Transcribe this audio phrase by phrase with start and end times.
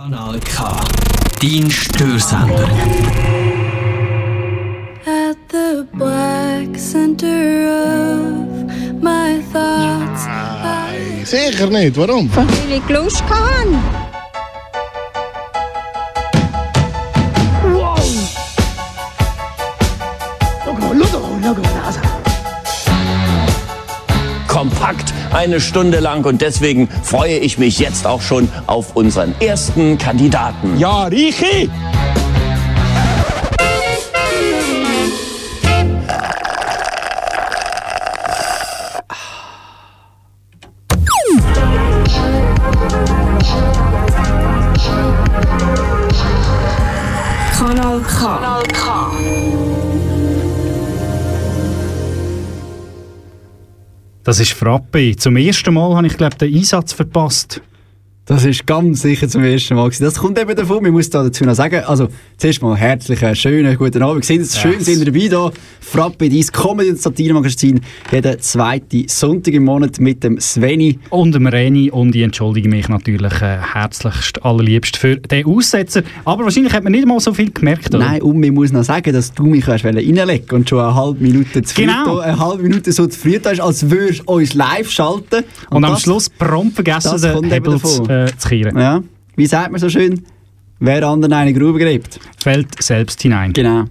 [0.00, 0.64] Kanal K.
[1.42, 2.70] Dein Störsender.
[5.04, 10.24] At the black center of my thoughts.
[10.26, 12.30] I Sicher nicht, warum?
[12.34, 13.99] Weil ich Lust hatte.
[25.40, 30.78] Eine Stunde lang und deswegen freue ich mich jetzt auch schon auf unseren ersten Kandidaten.
[30.78, 31.70] Ja, Richi!
[54.30, 55.16] Das ist Frappe.
[55.16, 57.60] Zum ersten Mal habe ich, glaube den Einsatz verpasst.
[58.30, 59.86] Das ist ganz sicher zum ersten Mal.
[59.88, 60.04] gewesen.
[60.04, 63.76] Das kommt eben davon, ich muss da dazu noch sagen, also zuerst mal herzlichen, schönen,
[63.76, 64.24] guten Abend.
[64.24, 65.50] Sind es schön, sind ihr dabei da.
[65.80, 67.80] Frappe, dein Comedy- und Satire-Magazin,
[68.12, 71.00] jeden zweiten Sonntag im Monat mit dem Sveni.
[71.10, 76.02] Und dem Reni und ich entschuldige mich natürlich äh, herzlichst, allerliebst für den Aussetzer.
[76.24, 77.98] Aber wahrscheinlich hat man nicht mal so viel gemerkt, oder?
[78.04, 81.62] Nein, und ich muss noch sagen, dass du mich reinlegen und schon eine halbe Minute
[81.62, 82.18] zu früh, Genau.
[82.18, 85.42] da- eine halbe Minute so zu früh hast, als würdest du uns live schalten.
[85.70, 88.04] Und, am das- Schluss prompt vergessen, das den Hebel zu.
[88.24, 88.78] Äh, zu kehren.
[88.78, 89.02] Ja,
[89.36, 90.24] wie sagt man so schön?
[90.78, 92.18] Wer anderen eine Grube gräbt.
[92.42, 93.52] Fällt selbst hinein.
[93.52, 93.84] Genau.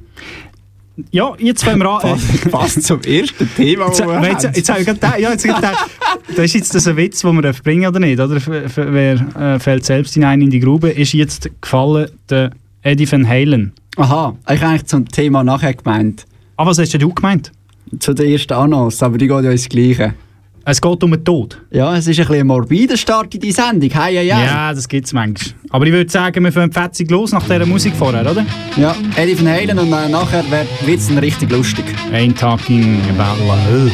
[1.12, 2.20] Ja, jetzt fangen wir an.
[2.20, 4.54] Fast, zum ersten Thema, Jetzt, das wir jetzt, haben.
[4.56, 5.90] jetzt, habe ich gedacht, ja, jetzt gedacht,
[6.28, 8.20] das ist jetzt das ein Witz, den wir bringen oder nicht?
[8.20, 8.42] Oder?
[8.76, 10.90] Wer äh, fällt selbst hinein in die Grube?
[10.90, 13.74] Ist jetzt gefallen der Eddie Van Halen.
[13.98, 16.26] Aha, ich habe eigentlich zum Thema nachher gemeint.
[16.58, 17.52] Ah, was hast du gemeint?
[18.00, 20.14] Zu der ersten Annonce, aber die geht ja ins Gleiche.
[20.72, 21.59] Es geht um den Tod.
[21.72, 23.89] Ja, es ist ein bisschen ein morbider Start in die Sendung.
[23.89, 24.45] Hei, hei, hei.
[24.45, 25.56] Ja, das gibt es manchmal.
[25.72, 28.45] Aber ich würde sagen, wir fangen fetzig los nach dieser Musik vorher, oder?
[28.76, 28.95] ja.
[29.16, 30.44] Eddie Van Halen und äh, nachher
[30.86, 31.86] wird es richtig lustig.
[32.14, 33.92] Ain't talking about love.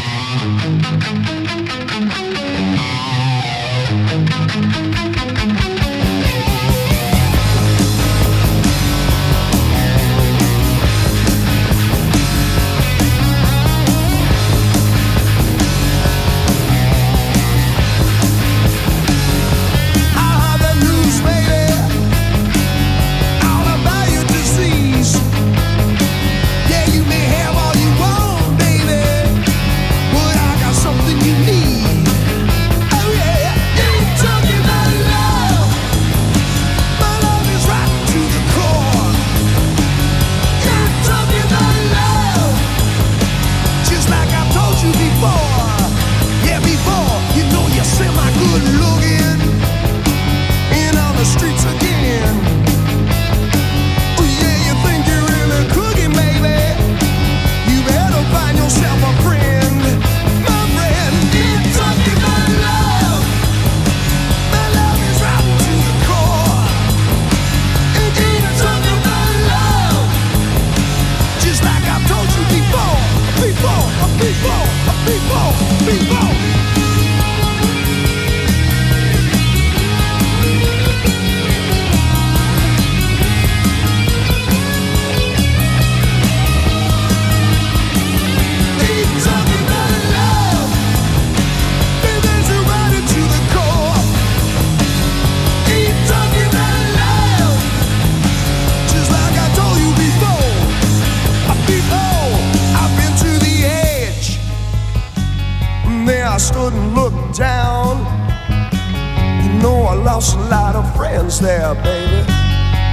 [111.18, 112.24] Lot there, baby.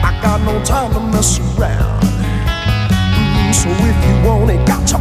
[0.04, 2.02] I got no time to mess around.
[2.02, 4.98] Mm, So if you want it, got to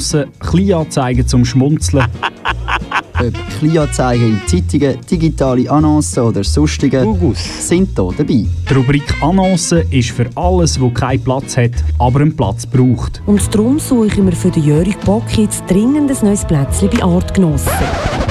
[0.00, 2.06] Annoncen, Kleinanzeigen zum Schmunzeln.
[3.20, 8.46] Ob Kleinanzeigen in Zeitungen, digitale Annoncen oder sonstige sind hier dabei.
[8.46, 13.20] Die Rubrik Annoncen ist für alles, wo keinen Platz hat, aber einen Platz braucht.
[13.26, 17.02] Und darum suche ich mir für den Jörg Bock jetzt dringend ein neues Plätzchen bei
[17.02, 18.29] Artgenossen.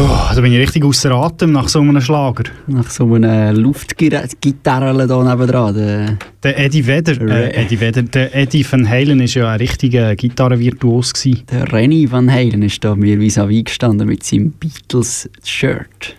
[0.00, 2.44] Oh, da bin ich richtig außer Atem nach so einem Schlager.
[2.68, 5.74] Nach so einer Luftgitarre da nebendran.
[5.74, 10.14] Der Der Eddie Vedder, äh, Eddie Vedder, der Eddie Van Halen ist ja ein richtiger
[10.14, 11.42] Gitarrenvirtuos gewesen.
[11.50, 16.14] Der Renny Van Halen ist da mir vis-à-vis gestanden mit seinem Beatles-Shirt.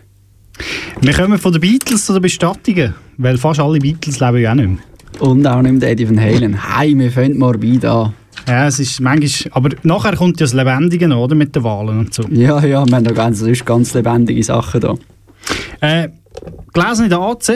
[0.99, 4.55] Wir kommen von den Beatles zu den Bestattungen, weil fast alle Beatles leben ja auch
[4.55, 4.79] nicht mehr.
[5.19, 6.75] Und auch nicht mehr Eddie Van Halen.
[6.75, 8.13] Hey, wir fangen morbid an.
[8.49, 11.99] Ja, es ist manchmal, aber nachher kommt ja das Lebendige noch, oder, mit den Wahlen
[11.99, 12.23] und so.
[12.31, 14.95] Ja, ja, wir haben da ganz, das ist ganz lebendige Sachen da.
[15.81, 16.09] Äh,
[16.73, 17.51] gelesen in der AZ,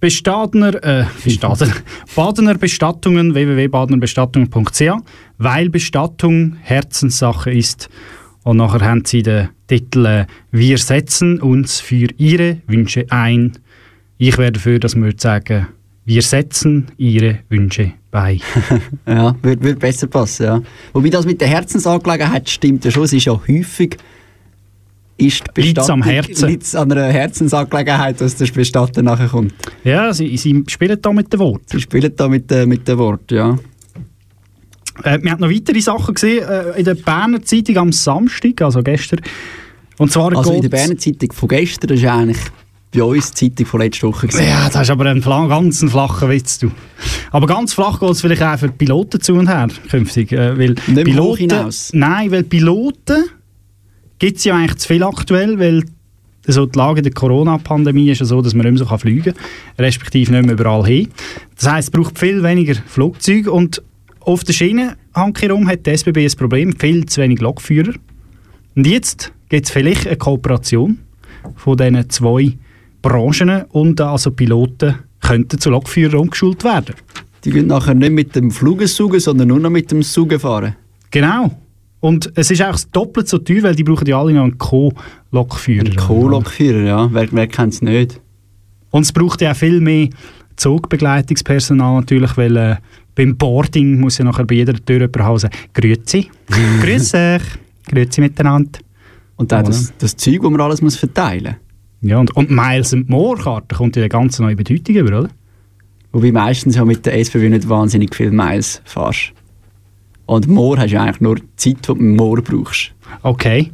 [0.00, 1.72] Bestadener, äh, Bestadener,
[2.14, 4.82] Badener Bestattungen, www.badenerbestattungen.ch,
[5.38, 7.88] weil Bestattung Herzenssache ist.
[8.42, 13.52] Und nachher haben sie den Titel äh, «Wir setzen uns für Ihre Wünsche ein».
[14.18, 15.68] Ich wäre dafür, dass wir sagen
[16.04, 18.40] «Wir setzen Ihre Wünsche bei».
[19.06, 20.62] Ja, würde würd besser passen, ja.
[20.92, 23.96] Wobei das mit der Herzensangelegenheit stimmt ja schon, es ist ja häufig
[25.16, 26.48] ist Liegt's am Herzen.
[26.48, 29.54] liegt's an einer Herzensangelegenheit, dass der Bestatter nachher kommt.
[29.84, 31.64] Ja, sie, sie spielen da mit den Worten.
[31.66, 33.58] Sie spielen da mit, äh, mit den Worten, ja.
[35.02, 38.82] Äh, wir haben noch weitere Sachen gesehen äh, in der Berner Zeitung am Samstag, also
[38.82, 39.20] gestern.
[39.98, 42.38] Und zwar Also in der Berner Zeitung von gestern, das ist eigentlich
[42.94, 44.28] bei uns die Zeitung von letzter Woche.
[44.28, 44.46] gewesen.
[44.46, 46.58] Ja, das ist aber ein ganz ein flacher Witz.
[46.58, 46.70] Du.
[47.30, 50.32] Aber ganz flach geht es vielleicht auch für die Piloten zu und her künftig.
[50.32, 51.90] Äh, weil hoch Piloten, hinaus?
[51.92, 53.24] Nein, weil Piloten
[54.18, 55.84] gibt es ja eigentlich zu viel aktuell, weil
[56.46, 59.44] so die Lage der Corona-Pandemie ist ja so, dass man nicht mehr so fliegen kann,
[59.78, 61.08] respektive nicht mehr überall hin.
[61.56, 63.82] Das heisst, es braucht viel weniger Flugzeuge und
[64.20, 67.94] auf der Schiene herum hat die SBB ein Problem, viel zu wenig Lokführer.
[68.74, 70.98] Und jetzt gibt es vielleicht eine Kooperation
[71.56, 72.56] von diesen zwei
[73.04, 76.94] Branchen und also Piloten könnten zu Lokführern umgeschult werden.
[77.44, 80.74] Die gehen nachher nicht mit dem Flugensugen, sondern nur noch mit dem Sugen fahren.
[81.10, 81.50] Genau.
[82.00, 85.94] Und es ist auch doppelt so teuer, weil die brauchen ja alle noch einen Co-Lokführer.
[85.96, 87.08] Co-Lokführer, ja.
[87.12, 88.20] Wer, wer kennt es nicht?
[88.90, 90.08] Und es braucht ja auch viel mehr
[90.56, 92.76] Zugbegleitungspersonal natürlich, weil äh,
[93.14, 96.30] beim Boarding muss ja nachher bei jeder Tür jemand haben sagen, «Grüezi,
[96.80, 97.42] grüß euch,
[97.86, 98.80] grüezi miteinander».
[99.36, 101.56] Und auch das, das Zeug, das man alles muss verteilen
[102.04, 105.30] Ja, und, und Miles and More Karte kommt ja eine ganz neue Bedeutung über, oder?
[106.12, 109.32] Wobei meistens ja mit der SBB nicht wahnsinnig viel Miles fährst.
[110.26, 112.92] Und Moor hast du eigentlich nur Zeit, die du Moor brauchst.
[113.22, 113.72] Okay.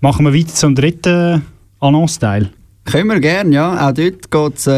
[0.00, 1.40] Machen wir weiter zum dritten
[1.80, 2.50] Annonce-Teil.
[2.84, 3.88] Können wir gerne, ja.
[3.88, 4.74] Auch dort geht es äh,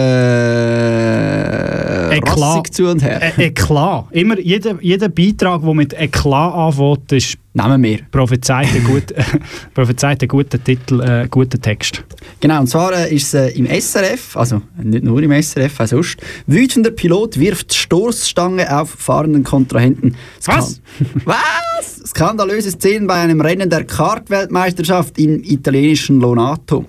[2.17, 2.67] Eklat.
[2.73, 3.21] zu und her.
[3.21, 4.05] Ä Eklat.
[4.13, 8.01] Immer jeder, jeder Beitrag, der mit Eklat anfängt, ist Nehmen wir.
[8.11, 9.15] prophezeit ein, gut,
[10.23, 12.05] ein guter Titel, äh, guter Text.
[12.41, 15.87] Genau, und zwar äh, ist es äh, im SRF, also nicht nur im SRF, auch
[15.87, 16.19] sonst.
[16.47, 20.17] Wütender Pilot wirft Stoßstange auf fahrenden Kontrahenten.
[20.45, 20.83] Was?
[21.25, 22.03] Was?
[22.07, 26.85] Skandalöse Szenen bei einem Rennen der Kartweltmeisterschaft im italienischen Lonato.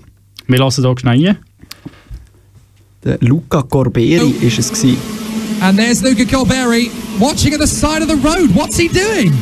[0.48, 1.38] Wir lassen hier schnell rein.
[3.04, 4.96] Der Luca Corberi ist es gewesen.
[5.60, 8.54] And there's Luca Colberry watching at the side of the road.
[8.54, 9.32] What's he doing?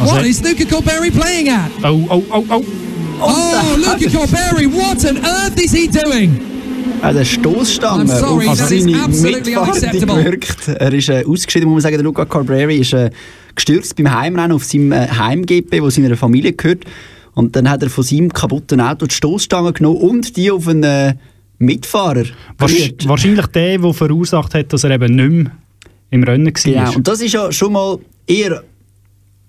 [0.00, 1.70] Also- What is Luca Colberry playing at?
[1.82, 2.64] Oh, oh, oh, oh.
[3.20, 6.40] Oh, Luca Colberry, what on earth is he doing?
[7.02, 10.22] Also eine Stoßstange I'm sorry, auf that is seine unacceptable.
[10.24, 10.68] gewirkt.
[10.68, 11.96] Er ist äh, ausgeschieden, muss man sagen.
[11.96, 13.10] Der Luca Corberi ist äh,
[13.54, 16.84] gestürzt beim Heimrennen auf seinem äh, Heim-GP, wo seiner Familie gehört.
[17.34, 20.84] Und dann hat er von seinem kaputten Auto die Stoßstange genommen und die auf einen
[20.84, 21.14] äh,
[21.58, 22.24] Mitfahrer
[22.58, 23.08] Wahrsch gerührt.
[23.08, 25.52] wahrscheinlich der, der verursacht hat, dass er eben nicht mehr
[26.10, 26.52] im Rennen war.
[26.62, 26.94] Genau.
[26.94, 28.62] Und das ist ja schon mal eher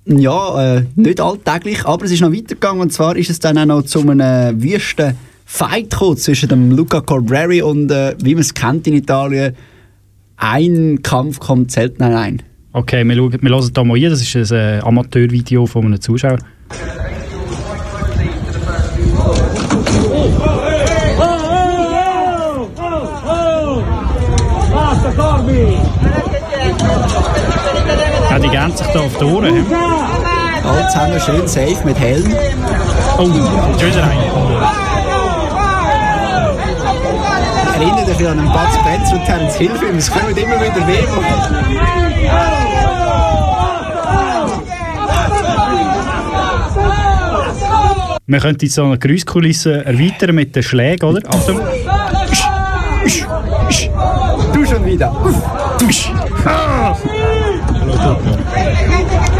[0.06, 2.82] ja, äh, nicht alltäglich, aber es ist noch weitergegangen.
[2.82, 5.16] Und zwar ist es dann auch noch zu einem äh, wüsten
[5.46, 9.56] Fight gekommen zwischen dem Luca Corberi und, äh, wie man es kennt in Italien,
[10.38, 12.42] ein Kampf kommt selten allein.
[12.74, 14.10] Okay, wir, schauen, wir hören da mal rein.
[14.10, 16.40] Das ist ein äh, Amateurvideo von einem Zuschauer.
[28.36, 29.66] Ja, die gehen sich da auf die Ohren.
[30.66, 32.36] Alle zusammen schön safe mit Helm.
[33.18, 34.18] Oh, schon wieder ein.
[37.76, 39.98] Erinnert euch an einen Bud Spencer und Terence Hill Film.
[39.98, 41.06] Es kommt immer wieder weh.
[48.28, 51.22] Wir könnten so eine Geräuschkulisse erweitern mit den Schlägen, oder?
[51.30, 51.62] Achtung.
[54.86, 55.12] wieder.
[55.24, 57.15] Uff.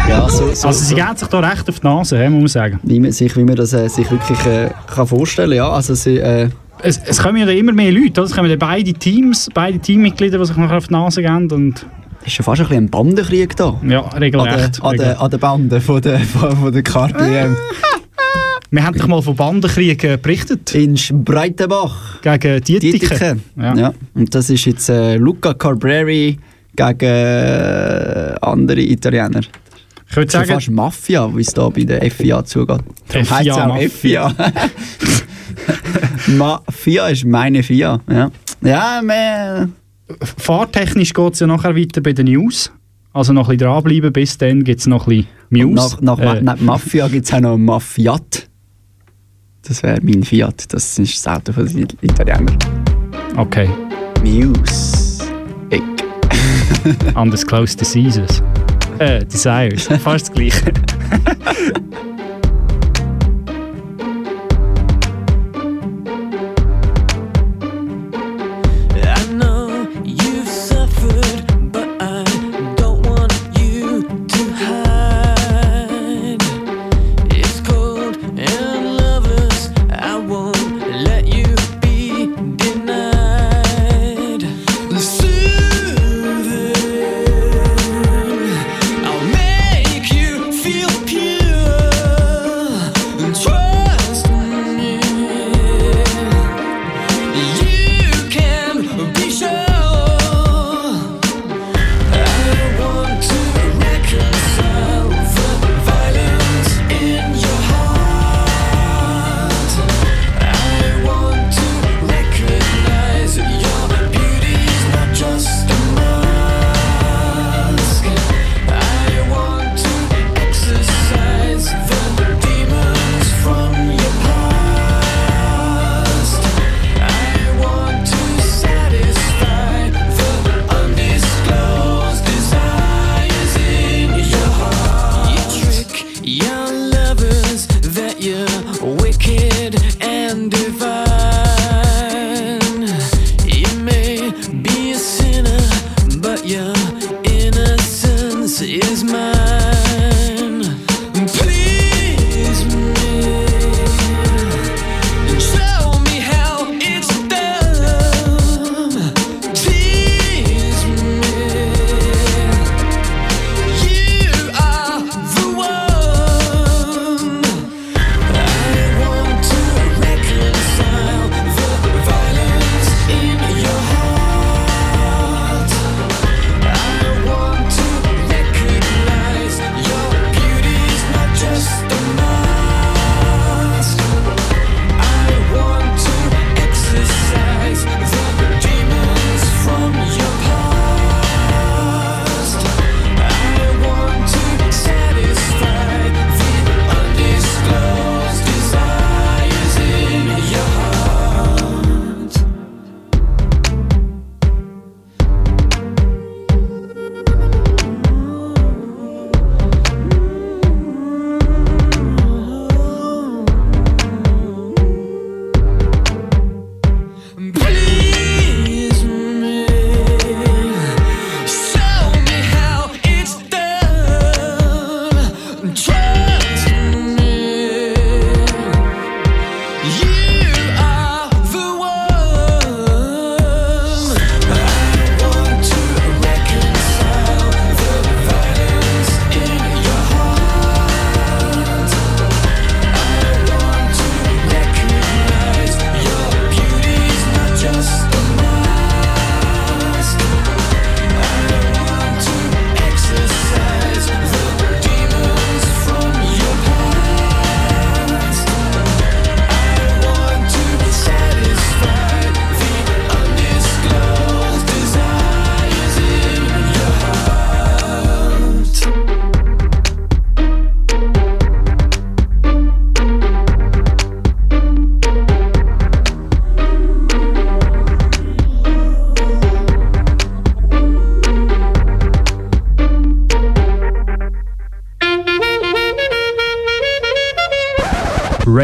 [0.08, 0.94] Ja, so, so, Also sie so.
[0.96, 2.80] geben sich da recht auf die Nase, muss man sagen.
[2.82, 5.68] Wie man sich, wie man das äh, sich wirklich äh, kann vorstellen ja.
[5.68, 6.48] Also sie, äh,
[6.82, 10.44] Es, es kommen ja immer mehr Leute, es kommen ja beide Teams, beide Teammitglieder, die
[10.46, 11.86] sich nachher auf die Nase geben und
[12.24, 13.80] ist schon fast ein bisschen ein Bandenkrieg da.
[13.86, 14.82] ja, An regelrecht.
[14.82, 17.56] an, der, an der Bande von der, von, von der KPM.
[18.70, 22.20] Wir haben doch mal von Bandenkriegen berichtet, In Breitenbach.
[22.20, 22.98] gegen Dietike.
[22.98, 23.36] Dietike.
[23.56, 23.74] Ja.
[23.76, 23.92] Ja.
[24.14, 26.36] Und das ist jetzt äh, Luca Carbreri
[26.76, 29.40] gegen andere Italiener.
[30.08, 32.80] Ich würde sagen, fast Mafia, wie es da bei der FIA zugeht.
[33.08, 34.28] Darum FIA, heisst's auch Mafia.
[34.30, 34.52] FIA.
[36.36, 38.00] Mafia ist meine FIA.
[38.08, 38.30] Ja,
[38.62, 39.68] ja mehr.
[40.38, 42.70] fahrtechnisch geht es ja nachher weiter bei den News.
[43.12, 46.00] Also noch ein bisschen dranbleiben, bis dann gibt es noch ein bisschen Und News.
[46.02, 48.48] nach, nach Äh, neben Mafia gibt es auch noch Mafiat.
[49.66, 50.72] Das wäre mein Fiat.
[50.72, 52.56] Das ist das Auto von den Italienern.
[53.36, 53.68] okay,
[54.22, 55.05] Muse.
[56.84, 57.16] Eck.
[57.16, 58.42] undisclosed diseases.
[58.98, 60.72] Äh, desires, fast das gleiche.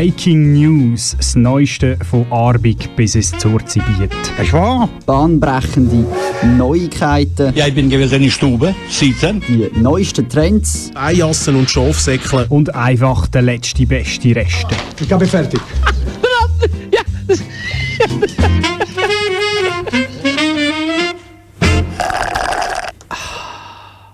[0.03, 4.11] Breaking News, das Neueste von Arbig bis ins Zurzibiet.
[4.37, 4.89] Das ist wahr.
[5.07, 6.05] Bahnbrechende
[6.59, 9.41] Neuigkeiten, Ja, ich bin gewesen in der Stube, sitzen.
[9.47, 12.47] die neuesten Trends, Eijassen und Schafsäckle.
[12.49, 14.75] Und einfach der letzte beste Reste.
[15.01, 15.61] Ich bin fertig.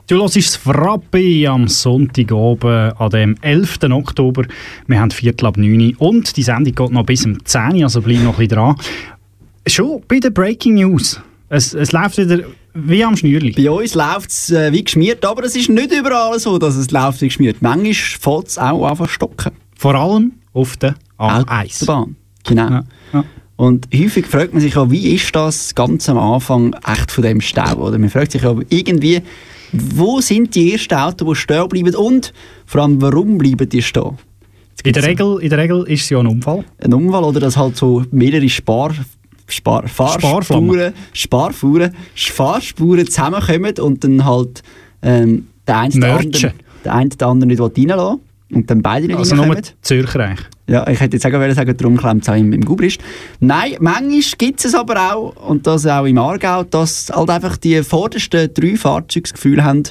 [0.09, 2.65] Du hörst das Frappe am Sonntagabend
[2.99, 3.79] an dem 11.
[3.91, 4.47] Oktober.
[4.87, 7.83] Wir haben Viertel ab 9 Uhr und die Sendung geht noch bis um 10 Uhr,
[7.83, 8.77] also bleib noch ein bisschen dran.
[9.67, 11.21] Schon bei den Breaking News.
[11.51, 13.53] Es, es läuft wieder wie am Schnürli.
[13.53, 16.91] Bei uns läuft es äh, wie geschmiert, aber es ist nicht überall so, dass es
[16.91, 17.61] läuft wie geschmiert.
[17.61, 19.53] Manchmal fällt es auch einfach stocken.
[19.77, 21.83] Vor allem auf der A1.
[21.83, 22.17] Autobahn.
[22.45, 22.71] Genau.
[22.71, 23.25] Ja, ja.
[23.57, 27.43] Und häufig fragt man sich ja, wie ist das ganz am Anfang echt von dem
[27.43, 27.75] Stau?
[27.75, 29.21] Oder man fragt sich ja irgendwie,
[29.73, 32.33] wo sind die ersten Autos, die stehen bleiben und
[32.67, 34.19] vor allem, warum bleiben die stehen?
[34.85, 36.65] In der, Regel, in der Regel ist es ja ein Unfall.
[36.83, 38.95] Einen Unfall oder dass halt so mehrere Spar...
[39.51, 40.93] Spar Fahrspuren.
[41.15, 44.63] Sparfuhren, Fahrspuren zusammenkommen und dann halt
[45.01, 46.27] ähm, der eine den Merchen.
[46.27, 46.53] anderen,
[46.85, 48.21] der eine den anderen nicht reinlassen
[48.53, 49.65] und dann beide nicht Also nur reinkommen.
[49.65, 50.47] die Zürcher eigentlich.
[50.67, 53.01] Ja, ich hätte jetzt sagen wollen, sagen, darum klemmt es auch im, im Gubrist.
[53.41, 57.83] Nein, manchmal gibt es aber auch, und das auch im Aargau, dass halt einfach die
[57.83, 59.83] vordersten drei Fahrzeuge das Gefühl haben,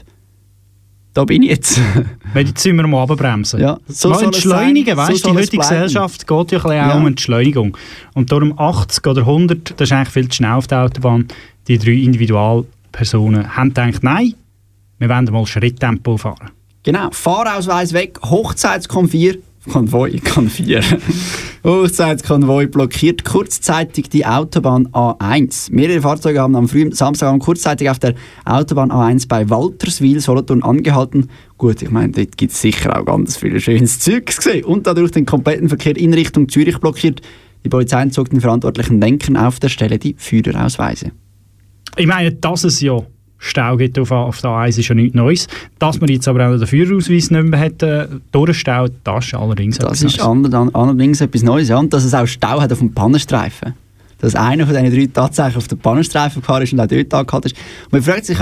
[1.14, 1.82] da bin ich jetzt.
[2.34, 3.60] Weil jetzt müssen wir mal runterbremsen.
[3.60, 5.58] Ja, so mal entschleunigen, so weißt du, soll die heutige.
[5.58, 6.92] Gesellschaft geht ja ein bisschen Ja.
[6.94, 7.76] auch um Entschleunigung.
[8.14, 11.28] Und darum 80 oder 100, das ist eigentlich viel zu schnell auf der Autobahn.
[11.68, 14.34] Die drei Individualpersonen haben gedacht, nein,
[15.00, 16.52] wir wollen mal Schritttempo fahren.
[16.88, 20.82] Genau, Fahrausweis weg, Hochzeitskonvoi, Konvoi, Konvier.
[21.66, 25.74] Hochzeitskonvoi blockiert kurzzeitig die Autobahn A1.
[25.74, 31.30] Mehrere Fahrzeuge haben am frühen Samstagabend kurzzeitig auf der Autobahn A1 bei Walterswil, Solothurn angehalten.
[31.58, 34.64] Gut, ich meine, dort gibt es sicher auch ganz viel schönes Zeugs gesehen.
[34.64, 37.22] Und dadurch den kompletten Verkehr in Richtung Zürich blockiert.
[37.66, 41.12] Die Polizei entzog den verantwortlichen Lenkern auf der Stelle die Führerausweise.
[41.98, 43.02] Ich meine, dass es ja
[43.40, 45.48] Stau gibt auf, auf der A1 ist ja nichts Neues.
[45.80, 49.78] Dass man jetzt aber auch den Führerausweis nicht mehr hat, äh, durchstaut, das ist allerdings
[49.78, 50.28] Das etwas ist Neues.
[50.28, 51.78] ander- an- allerdings etwas Neues, ja.
[51.78, 53.74] Und dass es auch Stau hat auf dem Pannenstreifen.
[54.20, 57.52] Dass einer von diesen drei tatsächlich auf den Pannenstreifen gefahren ist und auch dort angehalten
[57.52, 57.56] ist.
[57.86, 58.38] Und man fragt sich,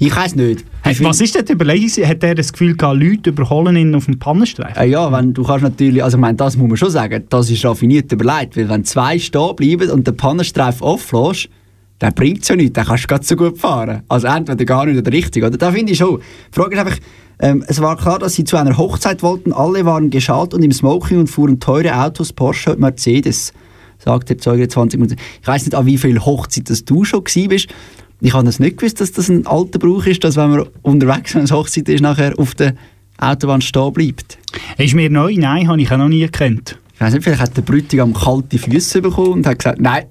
[0.00, 0.64] ich weiß nicht.
[0.82, 1.88] Wie was ist denn die Überlegung?
[2.04, 4.76] Hat er das Gefühl gehabt, Leute überholen ihn auf dem Pannenstreifen?
[4.82, 7.48] Äh, ja, wenn, du kannst natürlich, also ich meine, das muss man schon sagen, das
[7.48, 11.48] ist raffiniert überlegt, weil wenn zwei stehen bleiben und der Pannenstreifen auflässt,
[12.00, 14.02] dann bringt es ja nichts, dann kannst du gerade so gut fahren.
[14.08, 15.56] Also entweder gar nicht oder richtig, oder?
[15.56, 16.18] Da finde ich schon.
[16.18, 16.98] Die Frage ist einfach,
[17.38, 20.72] ähm, es war klar, dass sie zu einer Hochzeit wollten, alle waren geschalt und im
[20.72, 23.52] Smoking und fuhren teure Autos, Porsche und Mercedes,
[23.98, 25.20] sagt der Zeuge 20 Minuten.
[25.42, 27.68] Ich weiß nicht, an wie viel Hochzeit das du schon gewesen bist.
[28.22, 31.34] Ich habe das nicht gewusst, dass das ein alter Brauch ist, dass wenn man unterwegs
[31.34, 32.74] wenn es Hochzeit ist, nachher auf der
[33.18, 34.38] Autobahn stehen bleibt.
[34.78, 35.34] Ist mir neu?
[35.36, 36.78] Nein, habe ich auch noch nie gekannt.
[36.94, 40.04] Ich weiß nicht, vielleicht hat der Bräutigam kalte Füße bekommen und hat gesagt, nein,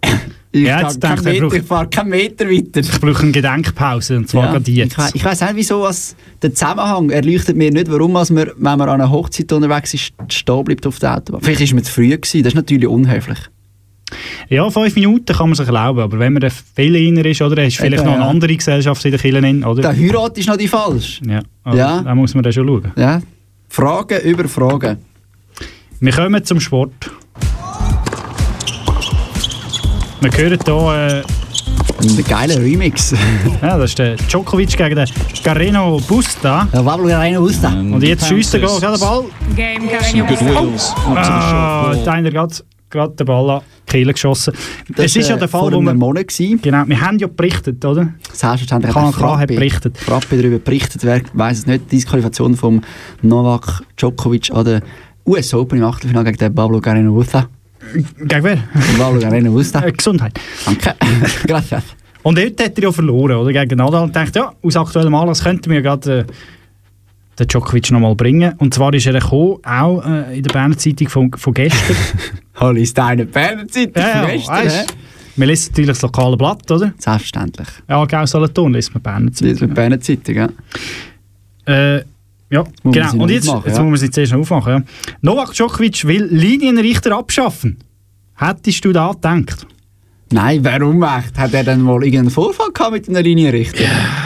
[0.52, 2.80] ich, Ja, jetzt ich fahre keinen Meter weiter.
[2.80, 4.98] Ich brauche eine Gedenkpause, und zwar Ja, gerade ich, jetzt.
[4.98, 8.62] we- ich weiss nicht, wieso was der Zusammenhang erleuchtet mir nicht, warum als man, wenn
[8.78, 11.42] man an einer Hochzeit unterwegs ist, stehen bleibt auf der Autobahn.
[11.42, 13.38] Vielleicht war man zu früh, gewesen, das ist natürlich unhöflich.
[14.50, 17.78] Ja, fünf Minuten kann man sich erlauben, aber wenn man viel inner ist, oder, ist
[17.78, 18.30] vielleicht Eben, noch eine ja.
[18.30, 19.82] andere Gesellschaft in der Kirche, oder?
[19.84, 21.22] Der Heirat ist noch die falsch.
[21.28, 22.02] Ja, also, Ja.
[22.02, 22.92] da muss man dann schon schauen.
[22.96, 23.22] Ja.
[23.68, 24.98] Fragen über Fragen.
[26.00, 27.12] Wir kommen zum Sport.
[30.22, 31.24] Wir hören hier, äh,
[32.02, 33.12] Ein geiler Remix.
[33.62, 35.08] ja, das ist der Djokovic gegen den
[35.42, 36.68] Carreno Busta.
[36.74, 37.70] Ja, Pablo Garena Usta.
[37.70, 39.24] Und jetzt schießt er gerade den Ball.
[39.56, 40.94] Game Carreño Good wheels.
[41.16, 42.54] Ah, da hat er gerade
[42.90, 44.54] gerade den Ball an die Kehle geschossen.
[44.90, 45.94] Das es ist ja äh, der Fall, vor wo wir...
[45.94, 46.60] Monat gewesen.
[46.62, 48.14] Genau, wir haben ja berichtet, oder?
[48.34, 49.98] Selbstverständlich Kanal der K hat Frappe- berichtet.
[50.00, 52.82] Frappe darüber berichtet, wer weiß es nicht, die Disqualifikation von
[53.22, 54.82] Novak Djokovic an der
[55.26, 57.48] US Open im Achtelfinale gegen den Pablo Garena Usta.
[58.18, 58.58] Gegen wer?
[58.98, 59.86] Pablo Garena Usta.
[59.86, 60.40] Äh, Gesundheit.
[60.66, 60.96] Danke.
[61.48, 61.84] Gracias.
[62.24, 63.54] Und dort hat er ja verloren, oder?
[63.54, 64.04] Gegen Nadal.
[64.04, 66.26] Und dachte, ja, aus aktuellem Anlass könnten wir gerade äh,
[67.40, 68.54] den Djokovic noch mal bringen.
[68.58, 71.96] Und zwar ist er gekommen, auch äh, in der Berner Zeitung von, von gestern.
[72.56, 74.86] Hallo, ist deine Berner Zeitung ja, von ja, gestern, hä?
[75.38, 76.94] man liest natürlich das lokale Blatt, oder?
[76.98, 77.68] Selbstverständlich.
[77.88, 79.68] Ja, Aargau Solothurn liest man Berner Zeitung.
[79.68, 80.50] mit Berner Zeitung, ja.
[81.66, 82.04] Äh,
[82.50, 83.24] ja, Muss genau.
[83.24, 83.84] Und jetzt, aufmachen, jetzt ja.
[83.84, 84.74] muss man sie zuerst noch aufmachen.
[84.74, 84.84] Ja.
[85.22, 87.78] Novak Djokovic will Linienrichter abschaffen.
[88.36, 89.68] Hättest du da gedacht?
[90.32, 91.38] Nein, warum echt?
[91.40, 93.84] Hat er dann mal irgendeinen Vorfall gehabt mit einer Linienrichter?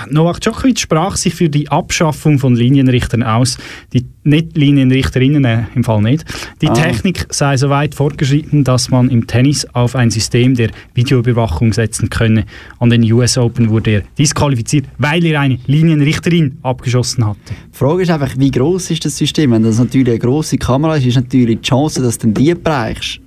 [0.10, 3.58] Novak Djokovic sprach sich für die Abschaffung von Linienrichtern aus.
[3.94, 6.26] Die nicht Linienrichterinnen äh, im Fall nicht.
[6.62, 6.74] Die Ah.
[6.74, 12.10] Technik sei so weit fortgeschritten, dass man im Tennis auf ein System der Videoüberwachung setzen
[12.10, 12.46] könne.
[12.80, 17.40] An den US Open wurde er disqualifiziert, weil er eine Linienrichterin abgeschossen hatte.
[17.74, 19.52] Die Frage ist einfach, wie groß ist das System?
[19.52, 23.20] Wenn das natürlich eine grosse Kamera ist, ist natürlich die Chance, dass du die bereichst,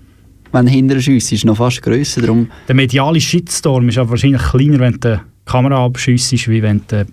[0.56, 2.20] wenn hinterher schiesst, ist noch fast grösser.
[2.22, 6.80] Darum, Der mediale Shitstorm ist aber wahrscheinlich kleiner, wenn du die Kamera abschiessest, wie wenn
[6.88, 7.06] du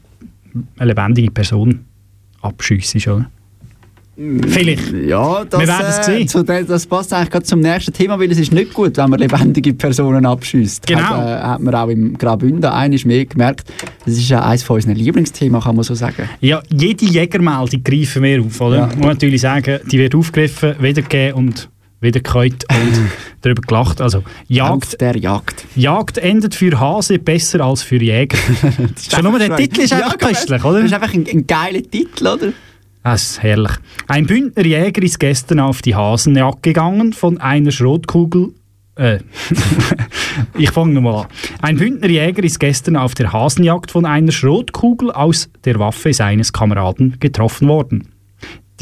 [0.78, 1.80] eine lebendige Person
[2.42, 3.30] abschiessest, oder?
[4.16, 4.94] Vielleicht.
[4.94, 6.28] ja, das, Wir werden es äh, sehen.
[6.28, 9.10] zu de- das passt eigentlich gerade zum nächsten Thema, weil es ist nicht gut, wenn
[9.10, 10.86] man lebendige Personen abschießt.
[10.86, 11.02] Genau.
[11.02, 13.72] Hat, äh, hat man auch im Graubünden einiges mehr gemerkt.
[14.06, 16.30] Das ist ja eines von unseren Lieblingsthemen, kann man so sagen.
[16.42, 18.78] Ja, jede Jägermeldung greifen wir auf, oder?
[18.78, 18.86] Ja.
[18.96, 21.70] Muss natürlich sagen, die wird aufgegriffen, wiedergegeben und
[22.04, 23.10] wieder gekäut und
[23.42, 24.02] darüber gelacht.
[24.02, 25.66] Also, Jagd, Auf der Jagd.
[25.76, 28.38] Jagd endet für Hase besser als für Jäger.
[29.12, 30.82] Schon nur der Titel ist einfach köstlich, oder?
[30.82, 32.54] Das ist einfach ein, ein geiler Titel, oder?
[33.04, 33.74] Das ist herrlich.
[34.08, 38.54] Ein Bündner Jäger ist gestern auf die Hasenjagd gegangen von einer Schrotkugel.
[38.96, 39.20] Äh,
[40.58, 41.28] ich fange nochmal an.
[41.62, 46.54] Ein Bündner Jäger ist gestern auf der Hasenjagd von einer Schrotkugel aus der Waffe seines
[46.54, 48.13] Kameraden getroffen worden.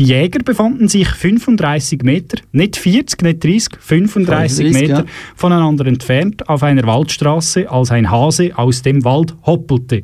[0.01, 5.05] Die Jäger befanden sich 35 Meter, nicht 40, nicht 30, 35 35, Meter ja.
[5.35, 10.03] voneinander entfernt auf einer Waldstraße, als ein Hase aus dem Wald hoppelte.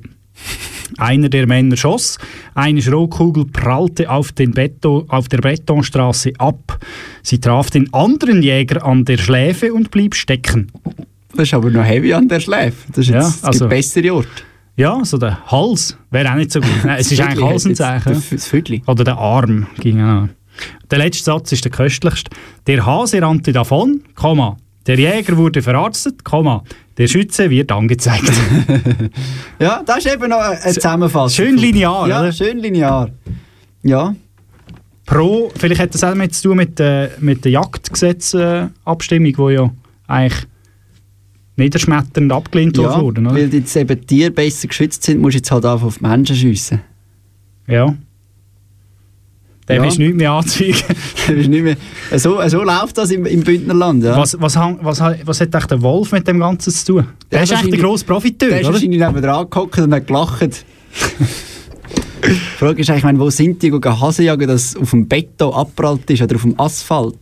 [1.00, 2.20] Einer der Männer schoss,
[2.54, 6.78] eine Schrotkugel prallte auf, den Beton, auf der Betonstraße ab.
[7.24, 10.72] Sie traf den anderen Jäger an der Schläfe und blieb stecken.
[11.32, 12.86] Das ist aber noch heavy an der Schläfe.
[12.90, 14.46] Das ist Ja, jetzt also- der bessere Ort.
[14.78, 16.70] Ja, so der Hals wäre auch nicht so gut.
[16.86, 18.24] Nein, es ist eigentlich Hals ein Zeichen.
[18.32, 18.84] Das Viertli.
[18.88, 20.28] Oder der Arm ging auch.
[20.90, 22.32] Der letzte Satz ist der köstlichste.
[22.68, 24.58] Der Hase rannte davon, Komma.
[24.86, 26.64] Der Jäger wurde verarztet, Komma.
[26.98, 28.32] Der Schütze wird angezeigt.
[29.60, 31.46] Ja, das ist eben noch eine Zusammenfassung.
[31.46, 32.32] Schön linear, Ja, oder?
[32.32, 33.10] schön linear.
[33.84, 34.16] Ja,
[35.08, 39.72] Pro, vielleicht hat das auch damit zu tun mit, äh, mit der Jagdgesetzabstimmung, die ja
[40.08, 40.46] eigentlich
[41.58, 43.22] niederschmetternd abgelehnt ja wurde.
[43.22, 43.34] Oder?
[43.34, 46.36] weil jetzt eben Tiere besser geschützt sind, musst du jetzt halt einfach auf die Menschen
[46.36, 46.82] schiessen.
[47.68, 47.96] Ja.
[49.70, 49.90] Dem Ja.
[49.90, 50.78] ist nichts mehr anzeigen.
[51.28, 51.76] Das ist nicht mehr,
[52.16, 54.02] so, so läuft das im, im Bündnerland.
[54.04, 54.16] Ja.
[54.16, 57.08] Was, was, was, was hat der Wolf mit dem Ganzen zu tun?
[57.30, 58.76] Der Ja, ist eigentlich der grosse Profiteur, Der ist oder?
[58.76, 60.66] wahrscheinlich neben dran gehockt und hat gelacht.
[62.26, 65.08] Die Frage ist eigentlich, ich meine, wo sind die gehen Hase jagen, dass auf dem
[65.08, 67.18] Beton abprallt ist oder auf dem Asphalt?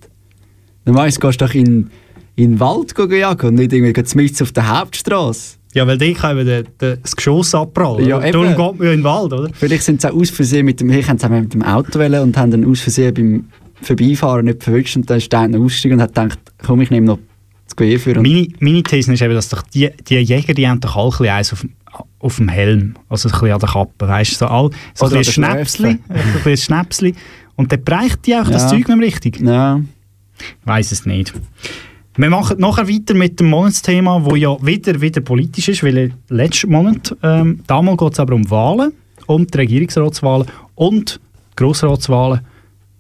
[0.85, 1.89] Normalerweise gehst du doch in,
[2.35, 5.57] in den Wald gehen jagen und nicht irgendwie mitten auf der Hauptstraße.
[5.73, 8.07] Ja, weil die kann eben der- der- das Geschoss abprallen.
[8.07, 8.31] Ja, eben.
[8.31, 9.49] Darum geht man ja in den Wald, oder?
[9.53, 12.37] Vielleicht sind sie auch aus Versehen mit dem, ich sie mit dem Auto wollen und
[12.37, 13.45] haben dann aus Versehen beim
[13.81, 17.07] Vorbeifahren nicht verwünscht und dann ist der eine ausgestiegen und hat gedacht, komm, ich nehme
[17.07, 17.19] noch
[17.65, 20.79] das Gewehr für Meine, meine These ist eben, dass doch die, die Jäger, die haben
[20.79, 21.73] doch alle ein bisschen eins auf, dem-
[22.19, 25.11] auf dem Helm, also ein bisschen an der Kappe, weißt du, so, all, so ein
[25.11, 27.15] Oder bisschen an der Schnäpsli, ein bisschen Schnäpsli
[27.57, 28.67] und dann bereicht die auch das Ja.
[28.69, 29.41] Zeug nicht richtig.
[29.41, 29.81] Ja.
[30.39, 31.33] Ich weiss es nicht.
[32.17, 36.71] Wir machen nachher weiter mit dem Monatsthema, wo ja wieder, wieder politisch ist, weil letzten
[36.71, 38.93] Monat, ähm, damals geht es aber um Wahlen,
[39.28, 41.19] um die Regierungsratswahlen und
[41.58, 42.39] Grossratswahlen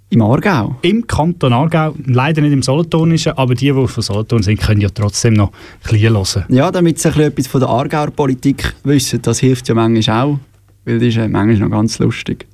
[0.09, 0.75] Im Aargau?
[0.81, 4.89] im Kanton Aargau, leider nicht im Solothurnischen, aber die, die von Solothurn sind, können ja
[4.89, 6.45] trotzdem noch ein bisschen hören.
[6.49, 10.25] Ja, damit sie ein bisschen etwas von der Aargauer Politik wissen, das hilft ja manchmal
[10.25, 10.39] auch,
[10.83, 12.45] weil das ist ja manchmal noch ganz lustig.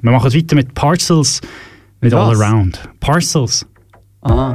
[0.00, 1.40] Wir machen weiter mit Parcels,
[2.00, 2.38] mit Was?
[2.38, 2.78] All Around.
[3.00, 3.66] Parcels.
[4.22, 4.54] Ah.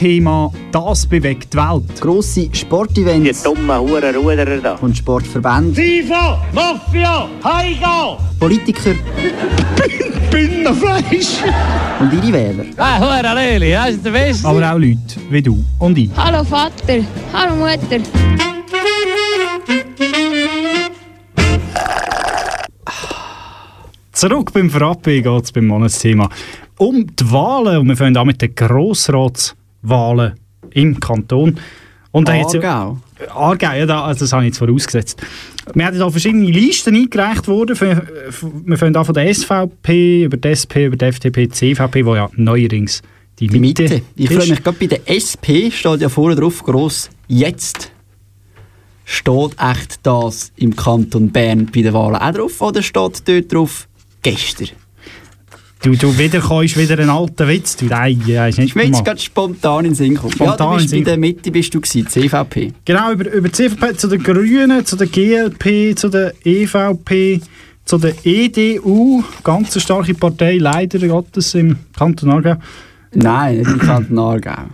[0.00, 2.00] Monatsthema «Das bewegt die Welt».
[2.00, 3.42] Grosse Sportevents.
[3.42, 4.74] Die dummen Hurenruderer da.
[4.76, 5.74] Und Sportverbände.
[5.74, 8.18] FIFA, Mafia, Heiga!
[8.38, 8.94] Politiker.
[10.30, 11.42] Bündnerfleisch!
[12.00, 12.64] Und ihre Wähler.
[12.78, 14.48] Ah, Hure Leli, das ist der Beste.
[14.48, 16.10] Aber auch Leute wie du und ich.
[16.16, 18.02] Hallo Vater, hallo Mutter.
[24.12, 26.28] Zurück beim Frappe geht es beim Monatsthema
[26.78, 27.78] um die Wahlen.
[27.78, 28.54] Und wir fangen an mit den
[29.82, 30.34] Grossratswahlen
[30.72, 31.58] im Kanton.
[32.12, 32.60] Und da Aargau.
[32.60, 35.20] Ja, Aargau, ja, da, also das habe ich jetzt vorausgesetzt.
[35.74, 37.76] Wir haben da verschiedene Listen eingereicht worden.
[37.76, 41.52] Für- für- Wir fangen an von der SVP, über die SP, über die FDP, die
[41.52, 43.02] CVP, wo ja neuerdings
[43.38, 44.02] die Die Mitte, Mitte.
[44.16, 47.92] Ich freue mich gerade bei der SP, steht ja vorne drauf, gross, jetzt.
[49.04, 53.88] Steht echt das im Kanton Bern bei den Wahlen auch drauf oder steht dort drauf,
[54.22, 54.68] gestern?
[55.82, 57.74] Du, du wieder kommst wieder einen alten Witz.
[57.76, 59.02] Du, nein, ja, ist nicht normal.
[59.02, 60.32] gerade spontan in den Sinn kommen.
[60.32, 62.74] Spontan ja, du in bist Sinn der Mitte bist du gewesen, CVP.
[62.84, 67.40] Genau, über, über CVP zu den Grünen, zu der GLP, zu der EVP,
[67.86, 69.24] zu der EDU.
[69.42, 72.56] Ganz eine starke Partei, leider Gottes im Kanton Aargau.
[73.14, 74.64] Nein, nicht im Kanton Aargau.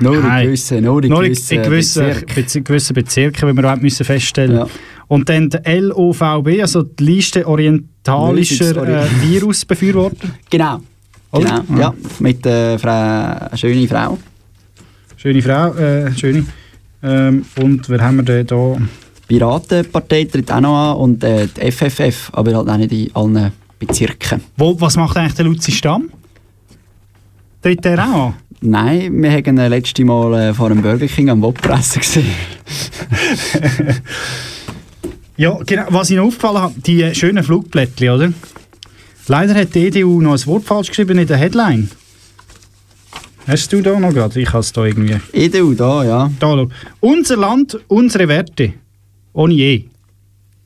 [0.00, 2.94] Nur in gewissen, nur in in, gewissen, in gewissen, Bezirken.
[2.94, 4.66] Bezirken, wie wir auch müssen feststellen
[5.10, 10.28] Und dann der LOVB, also die Liste orientalischer äh, Virusbefürworter.
[10.50, 10.78] Genau.
[11.32, 11.64] Oder?
[11.66, 11.94] Genau, ja.
[12.20, 14.18] Mit der Frau, eine schöne Frau.
[15.16, 16.46] Schöne Frau, äh, schöne.
[17.02, 18.76] Ähm, und wer haben wir denn da?
[19.26, 23.52] Piratenpartei tritt auch noch an und äh, die FFF, aber halt auch nicht in allen
[23.80, 24.42] Bezirken.
[24.56, 26.08] Wo, was macht eigentlich der Luzi Stamm?
[27.62, 28.34] Tritt der auch an?
[28.60, 32.30] Nein, wir haben ihn letzte Mal äh, vor einem Burger King am Wobpressen gesehen.
[35.36, 35.86] Ja, genau.
[35.90, 38.32] Was Ihnen aufgefallen hat, die schönen Flugblättchen, oder?
[39.28, 41.90] Leider hat die EDU noch ein Wort falsch geschrieben in der Headline.
[43.46, 44.40] Hast du da noch gerade?
[44.40, 45.16] Ich habe es da irgendwie.
[45.32, 46.30] EDU, da, ja.
[46.38, 46.68] Da, schau.
[47.00, 48.74] Unser Land, unsere Werte.
[49.32, 49.84] Ohne E.